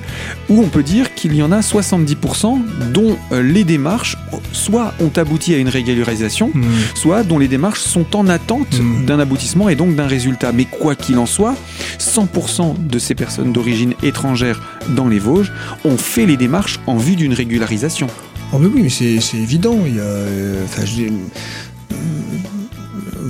ou 0.50 0.63
on 0.64 0.70
peut 0.70 0.84
dire 0.84 1.14
qu'il 1.14 1.36
y 1.36 1.44
en 1.44 1.52
a 1.52 1.60
70% 1.60 2.62
dont 2.92 3.18
euh, 3.32 3.42
les 3.44 3.64
démarches 3.64 4.18
soit 4.52 4.94
ont 5.00 5.12
abouti 5.16 5.54
à 5.54 5.58
une 5.58 5.70
régularisation, 5.70 6.52
mmh. 6.54 6.64
soit 6.96 7.24
dont 7.24 7.38
les 7.38 7.48
démarches 7.48 7.82
sont 7.82 8.16
en 8.16 8.28
attente 8.28 8.80
mmh. 8.80 9.06
d'un 9.06 9.20
aboutissement 9.20 9.70
et 9.70 9.76
donc 9.76 9.96
d'un 9.96 10.08
résultat. 10.08 10.52
Mais 10.52 10.66
quoi 10.66 10.96
qu'il 10.96 11.18
en 11.18 11.26
soit, 11.26 11.56
100% 12.00 12.88
de 12.88 13.00
ces 13.00 13.16
personnes 13.16 13.52
d'origine 13.52 13.94
étrangère 14.04 14.62
dans 14.90 15.08
les 15.08 15.20
Vosges 15.20 15.52
ont 15.84 15.98
fait 15.98 16.26
les 16.26 16.38
démarches 16.38 16.80
en 16.88 16.98
vue 16.98 17.16
d'une 17.16 17.34
régularisation. 17.34 18.08
Oh 18.54 18.60
mais 18.60 18.68
oui, 18.68 18.82
mais 18.84 18.90
c'est 18.90 19.38
évident. 19.38 19.80
Il 19.86 19.96
y 19.96 20.00
a, 20.00 20.04
euh, 20.04 20.66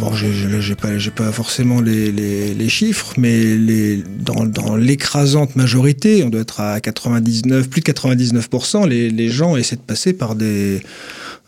Bon, 0.04 0.14
j'ai 0.14 0.76
pas, 0.76 0.90
pas 1.16 1.32
forcément 1.32 1.80
les, 1.80 2.70
chiffres, 2.70 3.14
mais 3.18 3.56
les, 3.56 4.04
dans, 4.20 4.76
l'écrasante 4.76 5.56
majorité, 5.56 6.24
on 6.26 6.30
doit 6.30 6.42
être 6.42 6.60
à 6.60 6.82
99, 6.82 7.70
plus 7.70 7.80
de 7.80 7.90
99%, 7.90 8.86
les, 8.86 9.10
les 9.10 9.30
gens 9.30 9.56
essaient 9.56 9.78
de 9.78 9.82
passer 9.82 10.12
par 10.12 10.36
des, 10.36 10.82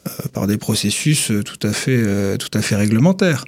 euh, 0.08 0.10
par 0.32 0.48
des 0.48 0.58
processus 0.58 1.34
tout 1.44 1.68
à 1.68 1.74
fait, 1.74 1.98
euh, 1.98 2.38
tout 2.38 2.56
à 2.58 2.62
fait 2.62 2.78
réglementaires. 2.78 3.44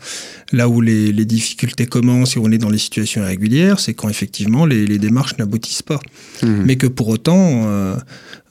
Là 0.52 0.68
où 0.68 0.82
les, 0.82 1.14
difficultés 1.14 1.86
commencent 1.86 2.36
et 2.36 2.40
où 2.40 2.46
on 2.46 2.52
est 2.52 2.58
dans 2.58 2.70
les 2.70 2.78
situations 2.78 3.22
irrégulières, 3.22 3.80
c'est 3.80 3.94
quand 3.94 4.10
effectivement 4.10 4.66
les, 4.66 4.98
démarches 4.98 5.38
n'aboutissent 5.38 5.84
pas. 5.84 6.02
Mmh. 6.44 6.64
Mais 6.66 6.76
que 6.76 6.88
pour 6.88 7.08
autant, 7.08 7.64
euh, 7.68 7.96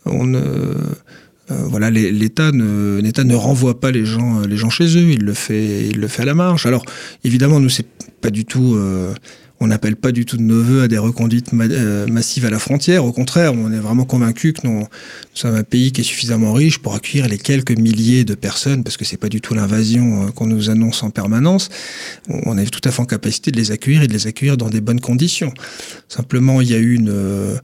on 0.06 0.24
ne 0.24 0.40
euh, 1.50 1.54
voilà, 1.66 1.90
l'État 1.90 2.50
ne, 2.50 3.00
l'État 3.00 3.22
ne 3.22 3.34
renvoie 3.34 3.78
pas 3.78 3.92
les 3.92 4.04
gens, 4.04 4.40
euh, 4.40 4.46
les 4.46 4.56
gens 4.56 4.70
chez 4.70 4.96
eux, 4.96 5.10
il 5.10 5.22
le 5.22 5.32
fait, 5.32 5.86
il 5.88 6.00
le 6.00 6.08
fait 6.08 6.22
à 6.22 6.24
la 6.24 6.34
marge. 6.34 6.66
Alors, 6.66 6.84
évidemment, 7.22 7.60
nous, 7.60 7.68
c'est 7.68 7.86
pas 8.20 8.30
du 8.30 8.44
tout, 8.44 8.74
euh, 8.74 9.14
on 9.60 9.68
n'appelle 9.68 9.94
pas 9.94 10.10
du 10.10 10.24
tout 10.24 10.36
de 10.36 10.42
nos 10.42 10.60
voeux 10.60 10.82
à 10.82 10.88
des 10.88 10.98
reconduites 10.98 11.52
massives 11.52 12.46
à 12.46 12.50
la 12.50 12.58
frontière. 12.58 13.04
Au 13.04 13.12
contraire, 13.12 13.54
on 13.54 13.72
est 13.72 13.78
vraiment 13.78 14.04
convaincu 14.04 14.54
que 14.54 14.66
nous, 14.66 14.86
sommes 15.34 15.54
un 15.54 15.62
pays 15.62 15.92
qui 15.92 16.00
est 16.00 16.04
suffisamment 16.04 16.52
riche 16.52 16.78
pour 16.78 16.96
accueillir 16.96 17.28
les 17.28 17.38
quelques 17.38 17.78
milliers 17.78 18.24
de 18.24 18.34
personnes, 18.34 18.82
parce 18.82 18.96
que 18.96 19.04
c'est 19.04 19.16
pas 19.16 19.28
du 19.28 19.40
tout 19.40 19.54
l'invasion 19.54 20.32
qu'on 20.32 20.46
nous 20.46 20.68
annonce 20.68 21.04
en 21.04 21.10
permanence. 21.10 21.68
On 22.28 22.58
est 22.58 22.66
tout 22.66 22.86
à 22.86 22.90
fait 22.90 23.00
en 23.00 23.06
capacité 23.06 23.52
de 23.52 23.56
les 23.56 23.70
accueillir 23.70 24.02
et 24.02 24.08
de 24.08 24.12
les 24.12 24.26
accueillir 24.26 24.56
dans 24.56 24.68
des 24.68 24.80
bonnes 24.80 25.00
conditions. 25.00 25.54
Simplement, 26.08 26.60
il 26.60 26.70
y 26.70 26.74
a 26.74 26.78
eu 26.78 26.94
une 26.94 27.60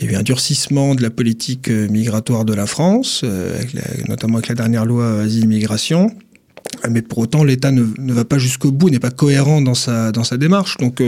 il 0.00 0.06
y 0.06 0.08
a 0.08 0.12
eu 0.12 0.16
un 0.16 0.22
durcissement 0.22 0.94
de 0.94 1.02
la 1.02 1.10
politique 1.10 1.68
euh, 1.68 1.88
migratoire 1.88 2.44
de 2.44 2.54
la 2.54 2.66
France, 2.66 3.20
euh, 3.24 3.60
notamment 4.08 4.38
avec 4.38 4.48
la 4.48 4.54
dernière 4.54 4.86
loi 4.86 5.20
asile-immigration. 5.20 6.10
Mais 6.88 7.02
pour 7.02 7.18
autant, 7.18 7.44
l'État 7.44 7.70
ne, 7.70 8.12
va 8.12 8.24
pas 8.24 8.38
jusqu'au 8.38 8.70
bout, 8.70 8.90
n'est 8.90 8.98
pas 8.98 9.10
cohérent 9.10 9.60
dans 9.60 9.74
sa, 9.74 10.12
dans 10.12 10.24
sa 10.24 10.38
démarche. 10.38 10.76
Donc, 10.78 11.02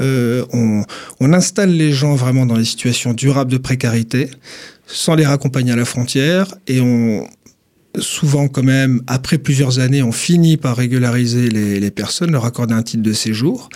euh, 0.00 0.44
on, 0.52 0.82
on, 1.20 1.32
installe 1.32 1.70
les 1.70 1.92
gens 1.92 2.14
vraiment 2.14 2.46
dans 2.46 2.56
des 2.56 2.64
situations 2.64 3.12
durables 3.12 3.52
de 3.52 3.58
précarité, 3.58 4.30
sans 4.86 5.14
les 5.14 5.26
raccompagner 5.26 5.72
à 5.72 5.76
la 5.76 5.84
frontière, 5.84 6.54
et 6.66 6.80
on, 6.80 7.28
souvent 8.00 8.48
quand 8.48 8.62
même, 8.62 9.02
après 9.06 9.38
plusieurs 9.38 9.78
années, 9.78 10.02
on 10.02 10.12
finit 10.12 10.56
par 10.56 10.76
régulariser 10.76 11.48
les, 11.48 11.80
les 11.80 11.90
personnes, 11.90 12.32
leur 12.32 12.44
accorder 12.44 12.74
un 12.74 12.82
titre 12.82 13.02
de 13.02 13.12
séjour. 13.12 13.68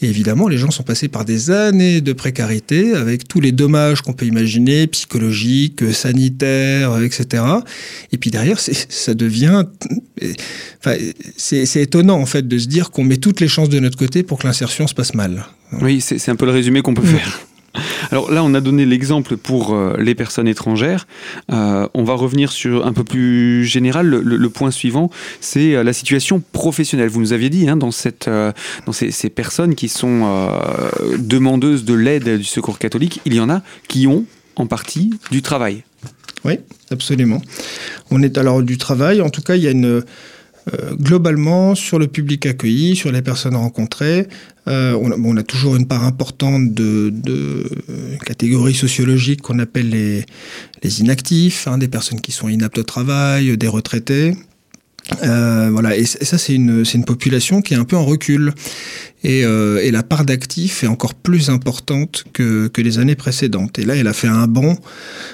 Et 0.00 0.06
évidemment, 0.06 0.46
les 0.46 0.58
gens 0.58 0.70
sont 0.70 0.84
passés 0.84 1.08
par 1.08 1.24
des 1.24 1.50
années 1.50 2.00
de 2.00 2.12
précarité, 2.12 2.94
avec 2.94 3.26
tous 3.26 3.40
les 3.40 3.50
dommages 3.50 4.00
qu'on 4.00 4.12
peut 4.12 4.26
imaginer, 4.26 4.86
psychologiques, 4.86 5.92
sanitaires, 5.92 7.02
etc. 7.02 7.42
Et 8.12 8.18
puis 8.18 8.30
derrière, 8.30 8.60
ça 8.60 9.14
devient... 9.14 9.64
Enfin, 10.78 10.96
c'est 11.36 11.82
étonnant, 11.82 12.20
en 12.20 12.26
fait, 12.26 12.46
de 12.46 12.58
se 12.58 12.68
dire 12.68 12.90
qu'on 12.90 13.04
met 13.04 13.16
toutes 13.16 13.40
les 13.40 13.48
chances 13.48 13.68
de 13.68 13.80
notre 13.80 13.98
côté 13.98 14.22
pour 14.22 14.38
que 14.38 14.46
l'insertion 14.46 14.86
se 14.86 14.94
passe 14.94 15.14
mal. 15.14 15.46
Oui, 15.80 16.00
c'est 16.00 16.28
un 16.28 16.36
peu 16.36 16.46
le 16.46 16.52
résumé 16.52 16.80
qu'on 16.80 16.94
peut 16.94 17.02
faire. 17.02 17.40
Alors 18.10 18.30
là, 18.30 18.42
on 18.44 18.54
a 18.54 18.60
donné 18.60 18.86
l'exemple 18.86 19.36
pour 19.36 19.74
euh, 19.74 19.96
les 19.98 20.14
personnes 20.14 20.48
étrangères. 20.48 21.06
Euh, 21.52 21.88
on 21.94 22.04
va 22.04 22.14
revenir 22.14 22.52
sur 22.52 22.86
un 22.86 22.92
peu 22.92 23.04
plus 23.04 23.64
général. 23.64 24.08
Le, 24.08 24.48
point 24.50 24.70
suivant, 24.70 25.10
c'est 25.40 25.74
euh, 25.74 25.84
la 25.84 25.92
situation 25.92 26.42
professionnelle. 26.52 27.08
Vous 27.08 27.20
nous 27.20 27.32
aviez 27.32 27.50
dit, 27.50 27.68
hein, 27.68 27.76
dans, 27.76 27.90
ces, 27.90 28.12
ces, 28.92 29.30
personnes 29.30 29.74
qui 29.74 29.88
sont 29.88 30.50
demandeuses 31.18 31.84
de 31.84 31.94
l'aide 31.94 32.38
du 32.38 32.44
secours 32.44 32.78
catholique, 32.78 33.20
il 33.24 33.34
y 33.34 33.40
en 33.40 33.50
a 33.50 33.62
qui 33.88 34.06
ont 34.06 34.24
en 34.56 34.66
partie 34.66 35.10
du 35.30 35.42
travail. 35.42 35.84
Oui, 36.44 36.54
absolument. 36.90 37.40
On 38.10 38.22
est 38.22 38.38
alors 38.38 38.62
du 38.62 38.78
travail. 38.78 39.20
En 39.20 39.30
tout 39.30 39.42
cas, 39.42 39.56
il 39.56 39.62
y 39.62 39.68
a 39.68 39.70
une 39.70 40.02
globalement, 41.00 41.74
sur 41.74 41.98
le 41.98 42.08
public 42.08 42.44
accueilli, 42.44 42.94
sur 42.94 43.10
les 43.10 43.22
personnes 43.22 43.56
rencontrées, 43.56 44.28
euh, 44.68 44.94
on, 45.00 45.36
a, 45.36 45.42
toujours 45.42 45.76
une 45.76 45.86
part 45.86 46.04
importante 46.04 46.72
de, 46.74 47.12
catégories 48.24 48.74
sociologiques 48.74 49.42
qu'on 49.42 49.58
appelle 49.58 49.90
les, 49.90 51.00
inactifs, 51.00 51.66
hein, 51.66 51.78
des 51.78 51.88
personnes 51.88 52.20
qui 52.20 52.32
sont 52.32 52.48
inaptes 52.48 52.78
au 52.78 52.82
travail, 52.82 53.56
des 53.56 53.68
retraités. 53.68 54.34
Euh, 55.22 55.70
voilà, 55.72 55.96
et, 55.96 56.04
ça 56.04 56.38
c'est 56.38 56.54
une, 56.54 56.84
une 56.92 57.04
population 57.04 57.62
qui 57.62 57.74
est 57.74 57.76
un 57.76 57.84
peu 57.84 57.96
en 57.96 58.04
recul. 58.04 58.52
Et, 59.24 59.44
euh, 59.44 59.82
et 59.82 59.90
la 59.90 60.04
part 60.04 60.24
d'actifs 60.24 60.84
est 60.84 60.86
encore 60.86 61.14
plus 61.14 61.50
importante 61.50 62.24
que, 62.32 62.68
que, 62.68 62.80
les 62.80 63.00
années 63.00 63.16
précédentes. 63.16 63.78
Et 63.80 63.84
là, 63.84 63.96
elle 63.96 64.06
a 64.06 64.12
fait 64.12 64.28
un 64.28 64.46
bond, 64.46 64.76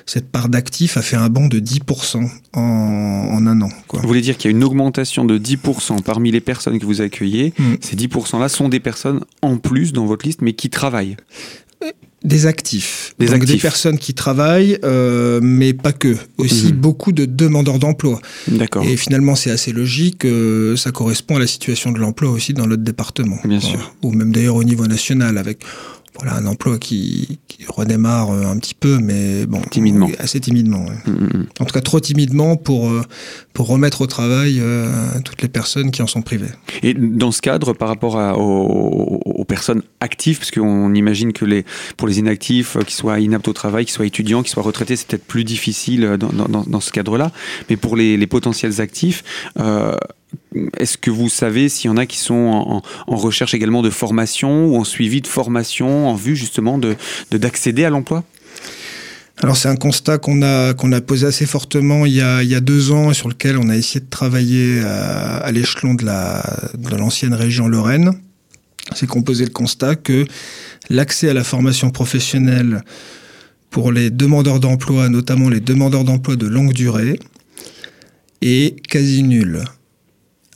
cette 0.07 0.31
part 0.31 0.49
d'actifs 0.49 0.97
a 0.97 1.03
fait 1.03 1.17
un 1.17 1.29
bond 1.29 1.49
de 1.49 1.61
10% 1.61 2.27
en, 2.55 2.61
en, 2.61 3.47
un 3.47 3.61
an. 3.61 3.69
Quoi. 3.87 4.01
Vous 4.01 4.09
voulez 4.09 4.23
dire 4.23 4.39
qu'il 4.39 4.51
y 4.51 4.55
a 4.55 4.57
une 4.57 4.65
augmentation 4.65 5.27
de 5.27 5.39
10% 5.39 6.03
parmi 6.03 6.31
les 6.31 6.41
personnes 6.41 6.79
que 6.79 6.87
vous 6.87 7.03
accueillez. 7.03 7.53
Mm. 7.59 7.75
Ces 7.83 7.97
10%-là 7.97 8.49
sont 8.49 8.71
des 8.71 8.81
personnes 8.81 9.21
en 9.43 9.59
plus 9.59 9.93
dans 9.93 10.07
votre 10.07 10.25
liste, 10.25 10.41
mais 10.41 10.55
qui 10.55 10.71
travaillent 10.71 11.17
des 12.25 12.47
actifs, 12.47 13.15
des, 13.19 13.27
des 13.27 13.57
personnes 13.59 13.99
qui 13.99 14.15
travaillent, 14.15 14.79
euh, 14.83 15.41
mais 15.43 15.75
pas 15.75 15.93
que. 15.93 16.17
Aussi 16.39 16.73
mhm. 16.73 16.73
beaucoup 16.73 17.13
de 17.13 17.27
demandeurs 17.27 17.79
d'emploi. 17.79 18.21
D'accord. 18.49 18.85
Et 18.85 18.97
finalement, 18.97 19.35
c'est 19.35 19.51
assez 19.51 19.73
logique. 19.73 20.25
Euh, 20.25 20.75
ça 20.77 20.91
correspond 20.91 21.37
à 21.37 21.39
la 21.39 21.47
situation 21.47 21.93
de 21.93 21.99
l'emploi 21.99 22.31
aussi 22.31 22.55
dans 22.55 22.67
notre 22.67 22.83
département. 22.83 23.39
Bien 23.45 23.61
sûr. 23.61 23.95
Ou 24.03 24.13
même 24.13 24.33
d'ailleurs 24.33 24.57
au 24.57 24.65
niveau 24.65 24.87
national, 24.87 25.37
avec 25.37 25.59
voilà, 26.17 26.37
un 26.37 26.47
emploi 26.47 26.79
qui, 26.79 27.39
redémarre 27.69 28.31
euh, 28.31 28.45
un 28.45 28.59
petit 28.59 28.75
peu, 28.75 28.99
mais 28.99 29.47
bon, 29.47 29.61
timidement. 29.71 30.09
assez 30.19 30.39
timidement. 30.39 30.85
Mm, 31.07 31.11
mm, 31.11 31.15
mm. 31.15 31.47
En 31.61 31.65
tout 31.65 31.73
cas, 31.73 31.81
trop 31.81 31.99
timidement 31.99 32.57
pour, 32.57 32.91
euh, 32.91 33.03
pour 33.53 33.69
remettre 33.69 34.03
au 34.03 34.07
travail 34.07 34.59
euh, 34.61 34.87
toutes 35.25 35.41
les 35.43 35.49
personnes 35.49 35.91
qui 35.91 36.03
en 36.03 36.07
sont 36.07 36.21
privées. 36.23 36.51
Et 36.83 36.95
dans 36.95 37.33
ce 37.33 37.41
cadre, 37.41 37.73
par 37.73 37.89
rapport 37.89 38.17
aux, 38.39 39.45
personnes 39.45 39.83
actives, 40.01 40.39
parce 40.39 40.51
qu'on 40.51 40.95
imagine 40.95 41.33
que 41.33 41.45
les, 41.45 41.65
pour 41.97 42.09
les 42.09 42.19
inactifs, 42.19 42.77
qu'ils 42.79 42.95
soient 42.95 43.21
inaptes 43.21 43.47
au 43.47 43.53
travail, 43.53 43.85
qu'ils 43.85 43.95
soient 43.95 44.07
étudiants, 44.07 44.43
qu'ils 44.43 44.53
soient 44.53 44.63
retraités, 44.63 44.97
c'est 44.97 45.07
peut-être 45.07 45.27
plus 45.27 45.45
difficile 45.45 46.17
dans, 46.19 46.49
dans, 46.49 46.65
dans 46.65 46.81
ce 46.81 46.91
cadre-là. 46.91 47.31
Mais 47.69 47.77
pour 47.77 47.97
les, 47.97 48.17
les 48.17 48.27
potentiels 48.27 48.81
actifs, 48.81 49.23
est-ce 50.79 50.99
que 50.99 51.11
vous 51.11 51.29
savez 51.29 51.69
s'il 51.69 51.91
y 51.91 51.93
en 51.93 51.97
a 51.97 52.07
qui 52.07 52.19
sont 52.19 52.83
en, 53.07 53.17
recherche 53.17 53.55
également 53.55 53.83
de 53.83 53.91
formation 53.91 54.67
ou 54.67 54.77
en 54.77 54.85
suivi 54.85 55.21
de 55.21 55.27
formation 55.27 56.09
en 56.09 56.15
vue 56.15 56.37
justement 56.37 56.79
de, 56.79 56.97
d'accéder 57.31 57.85
à 57.85 57.91
l'emploi? 57.91 58.25
Alors 59.43 59.57
c'est 59.57 59.69
un 59.69 59.77
constat 59.77 60.19
qu'on 60.19 60.43
a 60.43 60.75
qu'on 60.75 60.93
a 60.93 61.01
posé 61.01 61.27
assez 61.27 61.45
fortement 61.45 62.07
il 62.07 62.15
y, 62.15 62.21
a, 62.21 62.61
deux 62.61 62.93
ans 62.93 63.13
sur 63.13 63.29
lequel 63.29 63.59
on 63.59 63.69
a 63.69 63.77
essayé 63.77 64.01
de 64.01 64.09
travailler 64.09 64.81
à, 64.81 65.51
l'échelon 65.51 65.95
de 65.95 66.05
la 66.05 66.71
de 66.75 66.97
l'ancienne 66.97 67.35
région 67.35 67.67
Lorraine. 67.67 68.13
C'est 68.95 69.07
qu'on 69.07 69.23
posait 69.23 69.45
le 69.45 69.51
constat 69.51 69.97
que 69.97 70.27
l'accès 70.89 71.29
à 71.29 71.35
la 71.35 71.43
formation 71.43 71.91
professionnelle 71.91 72.85
pour 73.71 73.91
les 73.91 74.11
demandeurs 74.11 74.61
d'emploi, 74.61 75.09
notamment 75.09 75.49
les 75.49 75.61
demandeurs 75.61 76.05
d'emploi 76.05 76.37
de 76.37 76.47
longue 76.47 76.73
durée, 76.73 77.19
est 78.41 78.81
quasi 78.87 79.23
nul 79.23 79.65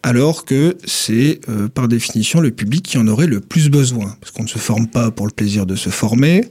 alors 0.08 0.46
que 0.46 0.78
c'est 0.86 1.38
euh, 1.50 1.68
par 1.68 1.86
définition 1.86 2.40
le 2.40 2.50
public 2.50 2.82
qui 2.82 2.96
en 2.96 3.06
aurait 3.08 3.26
le 3.26 3.40
plus 3.40 3.68
besoin, 3.68 4.16
parce 4.22 4.32
qu'on 4.32 4.44
ne 4.44 4.48
se 4.48 4.58
forme 4.58 4.86
pas 4.86 5.10
pour 5.10 5.26
le 5.26 5.32
plaisir 5.32 5.66
de 5.66 5.76
se 5.76 5.90
former. 5.90 6.46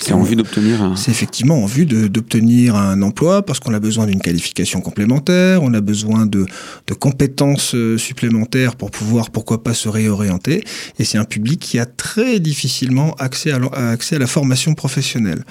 C'est 0.00 0.14
en 0.14 0.22
vue 0.24 0.34
d'obtenir 0.34 0.82
un... 0.82 0.96
C'est 0.96 1.12
effectivement 1.12 1.62
en 1.62 1.66
vue 1.66 1.86
d'obtenir 1.86 2.74
un 2.74 3.00
emploi, 3.02 3.46
parce 3.46 3.60
qu'on 3.60 3.72
a 3.72 3.78
besoin 3.78 4.06
d'une 4.06 4.20
qualification 4.20 4.80
complémentaire, 4.80 5.62
on 5.62 5.72
a 5.74 5.80
besoin 5.80 6.26
de, 6.26 6.44
de 6.88 6.94
compétences 6.94 7.76
euh, 7.76 7.96
supplémentaires 7.98 8.74
pour 8.74 8.90
pouvoir, 8.90 9.30
pourquoi 9.30 9.62
pas, 9.62 9.74
se 9.74 9.88
réorienter. 9.88 10.64
Et 10.98 11.04
c'est 11.04 11.18
un 11.18 11.24
public 11.24 11.60
qui 11.60 11.78
a 11.78 11.86
très 11.86 12.40
difficilement 12.40 13.14
accès 13.20 13.52
à, 13.52 13.60
accès 13.90 14.16
à 14.16 14.18
la 14.18 14.26
formation 14.26 14.74
professionnelle. 14.74 15.44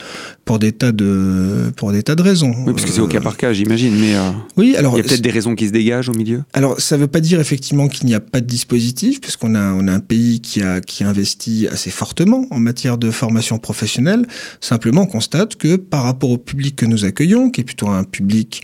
Pour 0.52 0.60
des 0.60 0.74
tas 0.74 0.92
de, 0.92 1.72
pour 1.78 1.94
des 1.94 2.04
tas 2.04 2.16
de 2.16 2.22
raisons. 2.22 2.54
Oui, 2.66 2.74
parce 2.74 2.84
que 2.84 2.92
c'est 2.92 3.00
au 3.00 3.08
cas 3.08 3.22
par 3.22 3.38
cas, 3.38 3.54
j'imagine, 3.54 3.96
mais 3.98 4.16
oui, 4.58 4.76
alors, 4.76 4.96
il 4.96 4.98
y 4.98 5.00
a 5.00 5.04
peut-être 5.08 5.22
des 5.22 5.32
raisons 5.32 5.56
qui 5.56 5.66
se 5.66 5.72
dégagent 5.72 6.10
au 6.10 6.14
milieu 6.14 6.44
Alors, 6.52 6.78
ça 6.78 6.98
ne 6.98 7.02
veut 7.04 7.08
pas 7.08 7.22
dire 7.22 7.40
effectivement 7.40 7.88
qu'il 7.88 8.06
n'y 8.08 8.16
a 8.16 8.20
pas 8.20 8.42
de 8.42 8.48
dispositif, 8.48 9.22
puisqu'on 9.22 9.56
a, 9.56 9.72
on 9.72 9.88
a 9.88 9.94
un 9.94 10.02
pays 10.02 10.42
qui 10.42 10.62
a, 10.62 10.82
qui 10.82 11.06
investit 11.06 11.70
assez 11.72 11.90
fortement 11.90 12.48
en 12.52 12.60
matière 12.60 12.98
de 12.98 13.12
formation 13.12 13.60
professionnelle. 13.60 14.28
Simplement, 14.60 15.04
on 15.04 15.06
constate 15.06 15.56
que 15.56 15.78
par 15.78 16.04
rapport 16.04 16.32
au 16.32 16.38
public 16.38 16.76
que 16.76 16.86
nous 16.86 17.06
accueillons, 17.06 17.50
qui 17.50 17.62
est 17.62 17.64
plutôt 17.64 17.88
un 17.88 18.04
public 18.04 18.62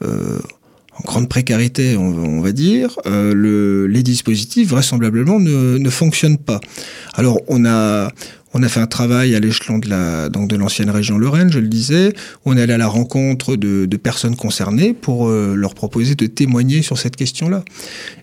en 0.00 1.02
grande 1.04 1.28
précarité, 1.28 1.98
on, 1.98 2.40
va 2.40 2.52
dire, 2.52 2.96
euh, 3.04 3.34
le, 3.34 3.86
les 3.86 4.02
dispositifs 4.02 4.68
vraisemblablement 4.68 5.38
ne, 5.38 5.76
ne 5.76 5.90
fonctionnent 5.90 6.38
pas. 6.38 6.60
Alors 7.14 7.40
on 7.48 7.66
a 7.66 8.10
on 8.56 8.62
a 8.62 8.68
fait 8.68 8.80
un 8.80 8.86
travail 8.86 9.34
à 9.34 9.40
l'échelon 9.40 9.78
de 9.78 9.90
la 9.90 10.30
donc 10.30 10.48
de 10.48 10.56
l'ancienne 10.56 10.88
région 10.88 11.18
Lorraine, 11.18 11.52
je 11.52 11.58
le 11.58 11.68
disais. 11.68 12.14
On 12.46 12.56
est 12.56 12.62
allé 12.62 12.72
à 12.72 12.78
la 12.78 12.88
rencontre 12.88 13.54
de, 13.56 13.96
personnes 13.96 14.36
concernées 14.36 14.94
pour 14.94 15.28
euh, 15.28 15.54
leur 15.54 15.74
proposer 15.74 16.14
de 16.14 16.26
témoigner 16.26 16.80
sur 16.80 16.96
cette 16.96 17.16
question-là. 17.16 17.64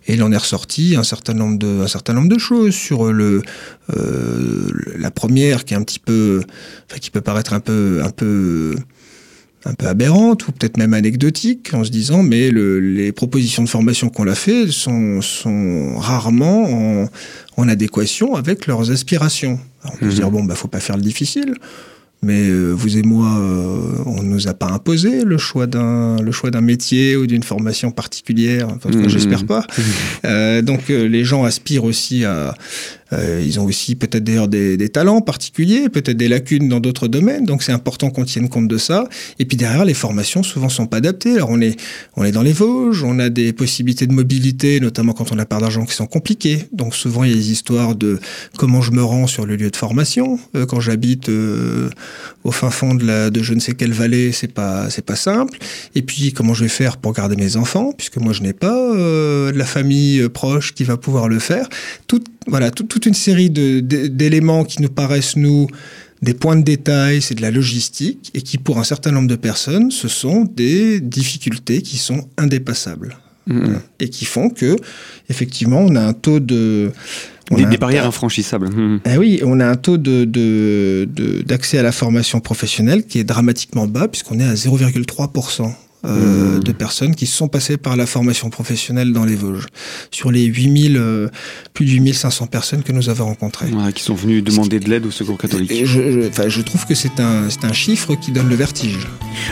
Et 0.08 0.13
il 0.13 0.24
en 0.24 0.32
est 0.32 0.38
ressorti 0.38 0.96
un 0.98 1.04
certain 1.04 1.34
nombre 1.34 1.60
de 1.60 1.82
un 1.82 1.88
certain 1.88 2.13
nombre 2.13 2.30
de 2.30 2.39
choses 2.39 2.74
sur 2.74 3.12
le 3.12 3.43
euh, 3.96 4.69
la 4.98 5.12
première 5.12 5.65
qui 5.65 5.76
est 5.76 5.78
un 5.78 5.84
petit 5.84 6.00
peu, 6.00 6.41
qui 7.00 7.12
peut 7.12 7.22
paraître 7.22 7.54
un 7.54 7.60
peu 7.60 8.02
un 8.04 8.10
peu 8.10 8.76
un 9.65 9.73
peu 9.73 9.88
aberrante 9.88 10.47
ou 10.47 10.52
peut-être 10.52 10.78
même 10.78 10.93
anecdotique 10.93 11.73
en 11.73 11.84
se 11.84 11.89
disant 11.89 12.23
mais 12.23 12.52
le, 12.52 12.80
les 12.80 13.12
propositions 13.12 13.63
de 13.63 13.69
formation 13.69 14.10
qu'on 14.10 14.28
a 14.28 14.36
fait 14.36 14.67
sont, 14.67 15.21
sont 15.21 15.97
rarement 15.97 17.04
en, 17.04 17.10
en, 17.58 17.67
adéquation 17.69 18.36
avec 18.36 18.67
leurs 18.67 18.91
aspirations. 18.91 19.60
Alors 19.84 19.95
on 19.95 19.97
peut 19.99 20.12
se 20.12 20.15
dire 20.15 20.28
mhm. 20.28 20.34
bon 20.34 20.43
bah 20.43 20.56
faut 20.56 20.67
pas 20.67 20.80
faire 20.80 20.97
le 20.97 21.04
difficile. 21.04 21.56
Mais 22.23 22.47
euh, 22.47 22.71
vous 22.71 22.97
et 22.97 23.02
moi, 23.02 23.38
euh, 23.38 24.02
on 24.06 24.23
ne 24.23 24.30
nous 24.30 24.47
a 24.47 24.54
pas 24.54 24.67
imposé 24.67 25.26
le 25.26 25.38
choix 25.38 25.67
d'un 25.67 26.15
le 26.21 26.32
choix 26.32 26.52
d'un 26.52 26.62
métier 26.62 27.17
ou 27.17 27.28
d'une 27.28 27.43
formation 27.43 27.91
particulière. 27.91 28.69
Enfin, 28.69 28.89
mmh. 28.89 29.10
j'espère 29.10 29.45
pas. 29.45 29.60
Mmh. 29.60 29.82
Euh, 30.26 30.62
donc 30.62 30.89
euh, 30.89 31.06
les 31.06 31.26
gens 31.26 31.43
aspirent 31.43 31.84
aussi 31.84 32.23
à, 32.23 32.56
euh, 33.13 33.43
ils 33.45 33.60
ont 33.60 33.65
aussi 33.65 33.95
peut-être 33.95 34.23
d'ailleurs 34.23 34.47
des, 34.47 34.89
talents 34.89 35.21
particuliers, 35.21 35.89
peut-être 35.89 36.17
des 36.17 36.28
lacunes 36.28 36.67
dans 36.67 36.80
d'autres 36.80 37.08
domaines. 37.08 37.45
Donc 37.45 37.63
c'est 37.63 37.71
important 37.71 38.10
qu'on 38.10 38.26
tienne 38.26 38.49
compte 38.49 38.67
de 38.67 38.78
ça. 38.78 39.08
Et 39.39 39.45
puis 39.45 39.58
derrière, 39.58 39.86
les 39.86 39.93
formations 39.93 40.43
souvent 40.43 40.69
sont 40.69 40.88
pas 40.88 40.97
adaptées. 40.97 41.36
Alors 41.36 41.49
on 41.49 41.62
est, 41.62 41.80
on 42.15 42.23
est 42.23 42.32
dans 42.32 42.41
les 42.41 42.54
Vosges, 42.54 43.04
on 43.04 43.19
a 43.19 43.30
des 43.30 43.54
possibilités 43.54 44.08
de 44.08 44.13
mobilité, 44.13 44.80
notamment 44.80 45.13
quand 45.13 45.32
on 45.32 45.39
a 45.39 45.45
part 45.45 45.62
d'argent 45.62 45.86
qui 45.86 45.93
sont 45.93 46.08
compliquées. 46.08 46.65
Donc 46.71 46.95
souvent 46.95 47.23
il 47.23 47.32
y 47.32 47.34
a 47.34 47.36
des 47.36 47.52
histoires 47.52 47.95
de 47.95 48.19
comment 48.58 48.82
je 48.82 48.91
me 48.91 49.04
rends 49.04 49.28
sur 49.28 49.45
le 49.45 49.56
lieu 49.56 49.69
de 49.69 49.76
formation. 49.76 50.39
Euh, 50.56 50.65
quand 50.65 50.80
j'habite 50.80 51.30
euh, 51.30 51.89
au 52.43 52.52
fin 52.52 52.69
fond 52.69 52.95
de, 52.95 53.32
je 53.41 53.54
ne 53.54 53.60
sais 53.60 53.73
quelle 53.73 53.93
vallée, 53.93 54.32
c'est 54.32 54.52
pas, 54.52 54.89
c'est 54.89 55.06
pas 55.06 55.15
simple. 55.15 55.58
Et 55.95 56.02
puis 56.02 56.34
comment 56.34 56.54
je 56.54 56.63
vais 56.63 56.69
faire 56.69 56.97
pour 56.97 57.13
garder 57.13 57.36
mes 57.36 57.58
enfants, 57.58 57.93
puisque 57.97 58.17
moi 58.17 58.34
je 58.34 58.41
n'ai 58.41 58.54
pas 58.54 58.73
de 58.73 59.58
la 59.58 59.65
famille 59.65 60.28
proche 60.30 60.73
qui 60.73 60.84
va 60.84 60.97
pouvoir 60.97 61.28
le 61.28 61.39
faire. 61.39 61.67
Tout, 62.08 62.23
voilà, 62.47 62.71
tout, 62.71 62.84
toute 62.84 63.06
une 63.06 63.13
série 63.13 63.49
d'éléments 63.49 64.63
qui 64.63 64.82
nous 64.82 64.89
paraissent, 64.89 65.36
nous, 65.36 65.67
des 66.21 66.34
points 66.34 66.56
de 66.56 66.63
détail, 66.63 67.21
c'est 67.21 67.36
de 67.36 67.41
la 67.41 67.51
logistique, 67.51 68.32
et 68.34 68.41
qui, 68.41 68.58
pour 68.58 68.79
un 68.79 68.84
certain 68.84 69.12
nombre 69.12 69.27
de 69.27 69.36
personnes, 69.36 69.91
ce 69.91 70.08
sont 70.08 70.45
des 70.56 70.99
difficultés 70.99 71.82
qui 71.82 71.97
sont 71.97 72.27
indépassables. 72.38 73.17
Mmh. 73.45 73.73
Et 73.99 74.10
qui 74.10 74.23
font 74.23 74.49
que, 74.49 74.77
effectivement, 75.29 75.79
on 75.79 75.95
a 75.95 76.01
un 76.01 76.13
taux 76.13 76.39
de... 76.39 76.91
Des, 77.51 77.65
des, 77.65 77.77
barrières 77.77 78.08
infranchissables. 78.08 78.69
Mmh. 78.69 79.01
Eh 79.06 79.17
oui, 79.17 79.41
on 79.43 79.60
a 79.60 79.67
un 79.67 79.75
taux 79.75 79.97
d'accès 79.97 80.25
de, 80.25 81.06
de, 81.06 81.77
à 81.77 81.84
la 81.84 81.91
formation 81.91 82.39
professionnelle 82.39 83.06
qui 83.06 83.19
est 83.19 83.25
dramatiquement 83.25 83.86
bas, 83.86 84.08
puisqu'on 84.08 84.39
est 84.39 84.45
à 84.45 84.53
0,3%. 84.53 85.73
Euh, 86.06 86.58
mmh. 86.58 86.63
de 86.63 86.72
personnes 86.74 87.16
qui 87.16 87.26
sont 87.26 87.48
passées 87.48 87.78
par 87.78 87.96
la 87.96 88.06
formation 88.06 88.50
professionnelle 88.50 89.13
dans 89.13 89.24
les 89.24 89.36
Vosges. 89.36 89.68
Sur 90.12 90.32
les 90.32 90.44
8000, 90.44 90.98
euh, 90.98 91.30
plus 91.74 91.86
de 91.86 91.92
8500 91.92 92.48
personnes 92.48 92.84
que 92.84 92.92
nous 92.92 93.08
avons 93.08 93.24
rencontrées. 93.24 93.72
qui 93.96 94.04
sont 94.04 94.13
venues 94.13 94.42
demander 94.42 94.82
de 94.82 94.89
l'aide 94.89 95.06
au 95.06 95.12
Secours 95.12 95.38
catholique. 95.38 95.72
je, 95.74 95.86
je, 95.86 96.50
je, 96.50 96.62
trouve 96.62 96.86
que 96.86 96.94
c'est 96.94 97.22
un, 97.22 97.48
un 97.48 97.74
chiffre 97.74 98.16
qui 98.16 98.34
donne 98.34 98.50
le 98.50 98.56
vertige. 98.56 99.08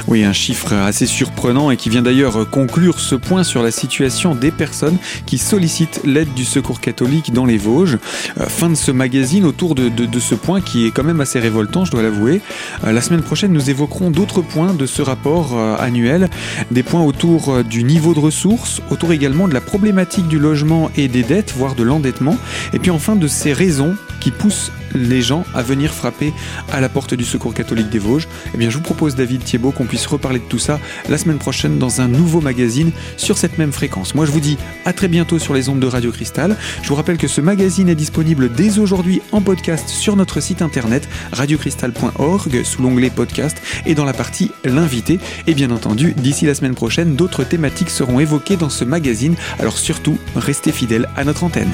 Oui, 0.10 0.26
un 0.26 0.34
chiffre 0.34 0.74
assez 0.74 1.06
surprenant 1.06 1.72
et 1.72 1.78
qui 1.78 1.90
vient 1.90 2.02
d'ailleurs 2.02 2.50
conclure 2.50 3.00
ce 3.00 3.16
point 3.16 3.44
sur 3.44 3.64
la 3.64 3.72
situation 3.72 4.36
des 4.36 4.52
personnes 4.52 4.98
qui 5.26 5.38
sollicitent 5.38 6.02
l'aide 6.04 6.34
du 6.34 6.44
Secours 6.44 6.82
catholique 6.82 7.32
dans 7.32 7.46
les 7.46 7.58
Vosges. 7.58 7.98
Euh, 8.42 8.48
fin 8.48 8.70
de 8.70 8.76
ce 8.76 8.92
magazine 8.92 9.46
autour 9.46 9.74
de, 9.74 9.88
de, 9.88 10.06
de, 10.06 10.20
ce 10.20 10.36
point 10.36 10.60
qui 10.60 10.86
est 10.86 10.92
quand 10.92 11.06
même 11.06 11.22
assez 11.22 11.40
révoltant, 11.40 11.86
je 11.86 11.92
dois 11.92 12.04
l'avouer. 12.04 12.42
Euh, 12.84 12.92
la 12.92 13.00
semaine 13.00 13.22
prochaine, 13.22 13.54
nous 13.54 13.70
évoquerons 13.70 14.12
d'autres 14.12 14.42
points 14.42 14.74
de 14.74 14.86
ce 14.86 15.02
rapport 15.02 15.58
annuel 15.80 16.30
des 16.72 16.84
points 16.84 17.04
autour 17.04 17.50
euh, 17.50 17.64
du 17.64 17.84
niveau 17.84 18.14
de 18.14 18.20
ressources, 18.20 18.82
autour 18.90 19.12
également 19.12 19.48
de 19.48 19.54
la 19.54 19.62
problématique 19.62 20.28
du 20.28 20.40
logement 20.40 20.92
et 20.96 21.08
des 21.08 21.24
dettes, 21.24 21.54
voire 21.56 21.76
de 21.76 21.84
l'endettement, 21.84 22.38
et 22.74 22.80
puis 22.80 22.92
enfin 22.92 23.16
de 23.16 23.28
ces 23.28 23.54
raisons 23.54 23.96
qui 24.22 24.32
poussent 24.32 24.72
les 24.94 25.22
gens 25.22 25.44
à 25.54 25.62
venir 25.62 25.94
frapper 25.94 26.34
à 26.72 26.80
la 26.80 26.90
porte 26.90 27.14
du 27.14 27.26
Secours 27.26 27.54
catholique 27.54 27.90
des 27.90 28.00
Vosges. 28.00 28.28
Eh 28.54 28.58
bien, 28.58 28.70
je 28.70 28.78
vous 28.78 28.84
propose, 28.84 29.16
David 29.16 29.44
Thiebaud, 29.44 29.72
qu'on 29.72 29.86
puisse 29.86 30.06
reparler 30.06 30.40
de 30.40 30.46
tout 30.46 30.60
ça 30.60 30.80
la 31.10 31.18
semaine 31.18 31.38
prochaine 31.38 31.78
dans 31.78 32.02
un 32.02 32.08
nouveau 32.08 32.42
magazine 32.42 32.92
sur 33.18 33.38
cette 33.38 33.58
même 33.58 33.72
fréquence. 33.72 34.16
Moi, 34.16 34.26
je 34.26 34.32
vous 34.32 34.40
dis 34.40 34.58
à 34.86 34.94
très 34.94 35.08
bientôt 35.08 35.40
sur 35.40 35.54
les 35.54 35.70
ondes 35.70 35.80
de 35.80 35.88
Radio 35.88 36.12
Cristal. 36.12 36.56
Je 36.82 36.88
vous 36.88 36.96
rappelle 36.96 37.18
que 37.18 37.28
ce 37.28 37.42
magazine 37.42 37.90
est 37.90 37.96
disponible 37.96 38.52
dès 38.54 38.80
aujourd'hui 38.80 39.22
en 39.32 39.42
podcast 39.42 39.90
sur 39.90 40.16
notre 40.16 40.40
site 40.40 40.62
internet 40.62 41.10
radiocristal.org 41.32 42.64
sous 42.64 42.82
l'onglet 42.82 43.10
podcast 43.10 43.58
et 43.86 43.96
dans 43.96 44.06
la 44.06 44.14
partie 44.14 44.52
l'invité. 44.64 45.20
Et 45.48 45.54
bien 45.54 45.72
entendu, 45.72 46.14
d'ici 46.14 46.46
la 46.46 46.54
semaine 46.54 46.76
prochaine, 46.76 47.16
d'autres 47.16 47.44
thématiques 47.44 47.90
seront 47.90 48.20
évoquées 48.20 48.58
dans 48.58 48.70
ce 48.70 48.86
magazine. 48.86 49.36
Alors 49.60 49.78
surtout, 49.78 50.18
restez 50.36 50.72
fidèles 50.72 51.10
à 51.16 51.24
notre 51.24 51.44
antenne. 51.44 51.72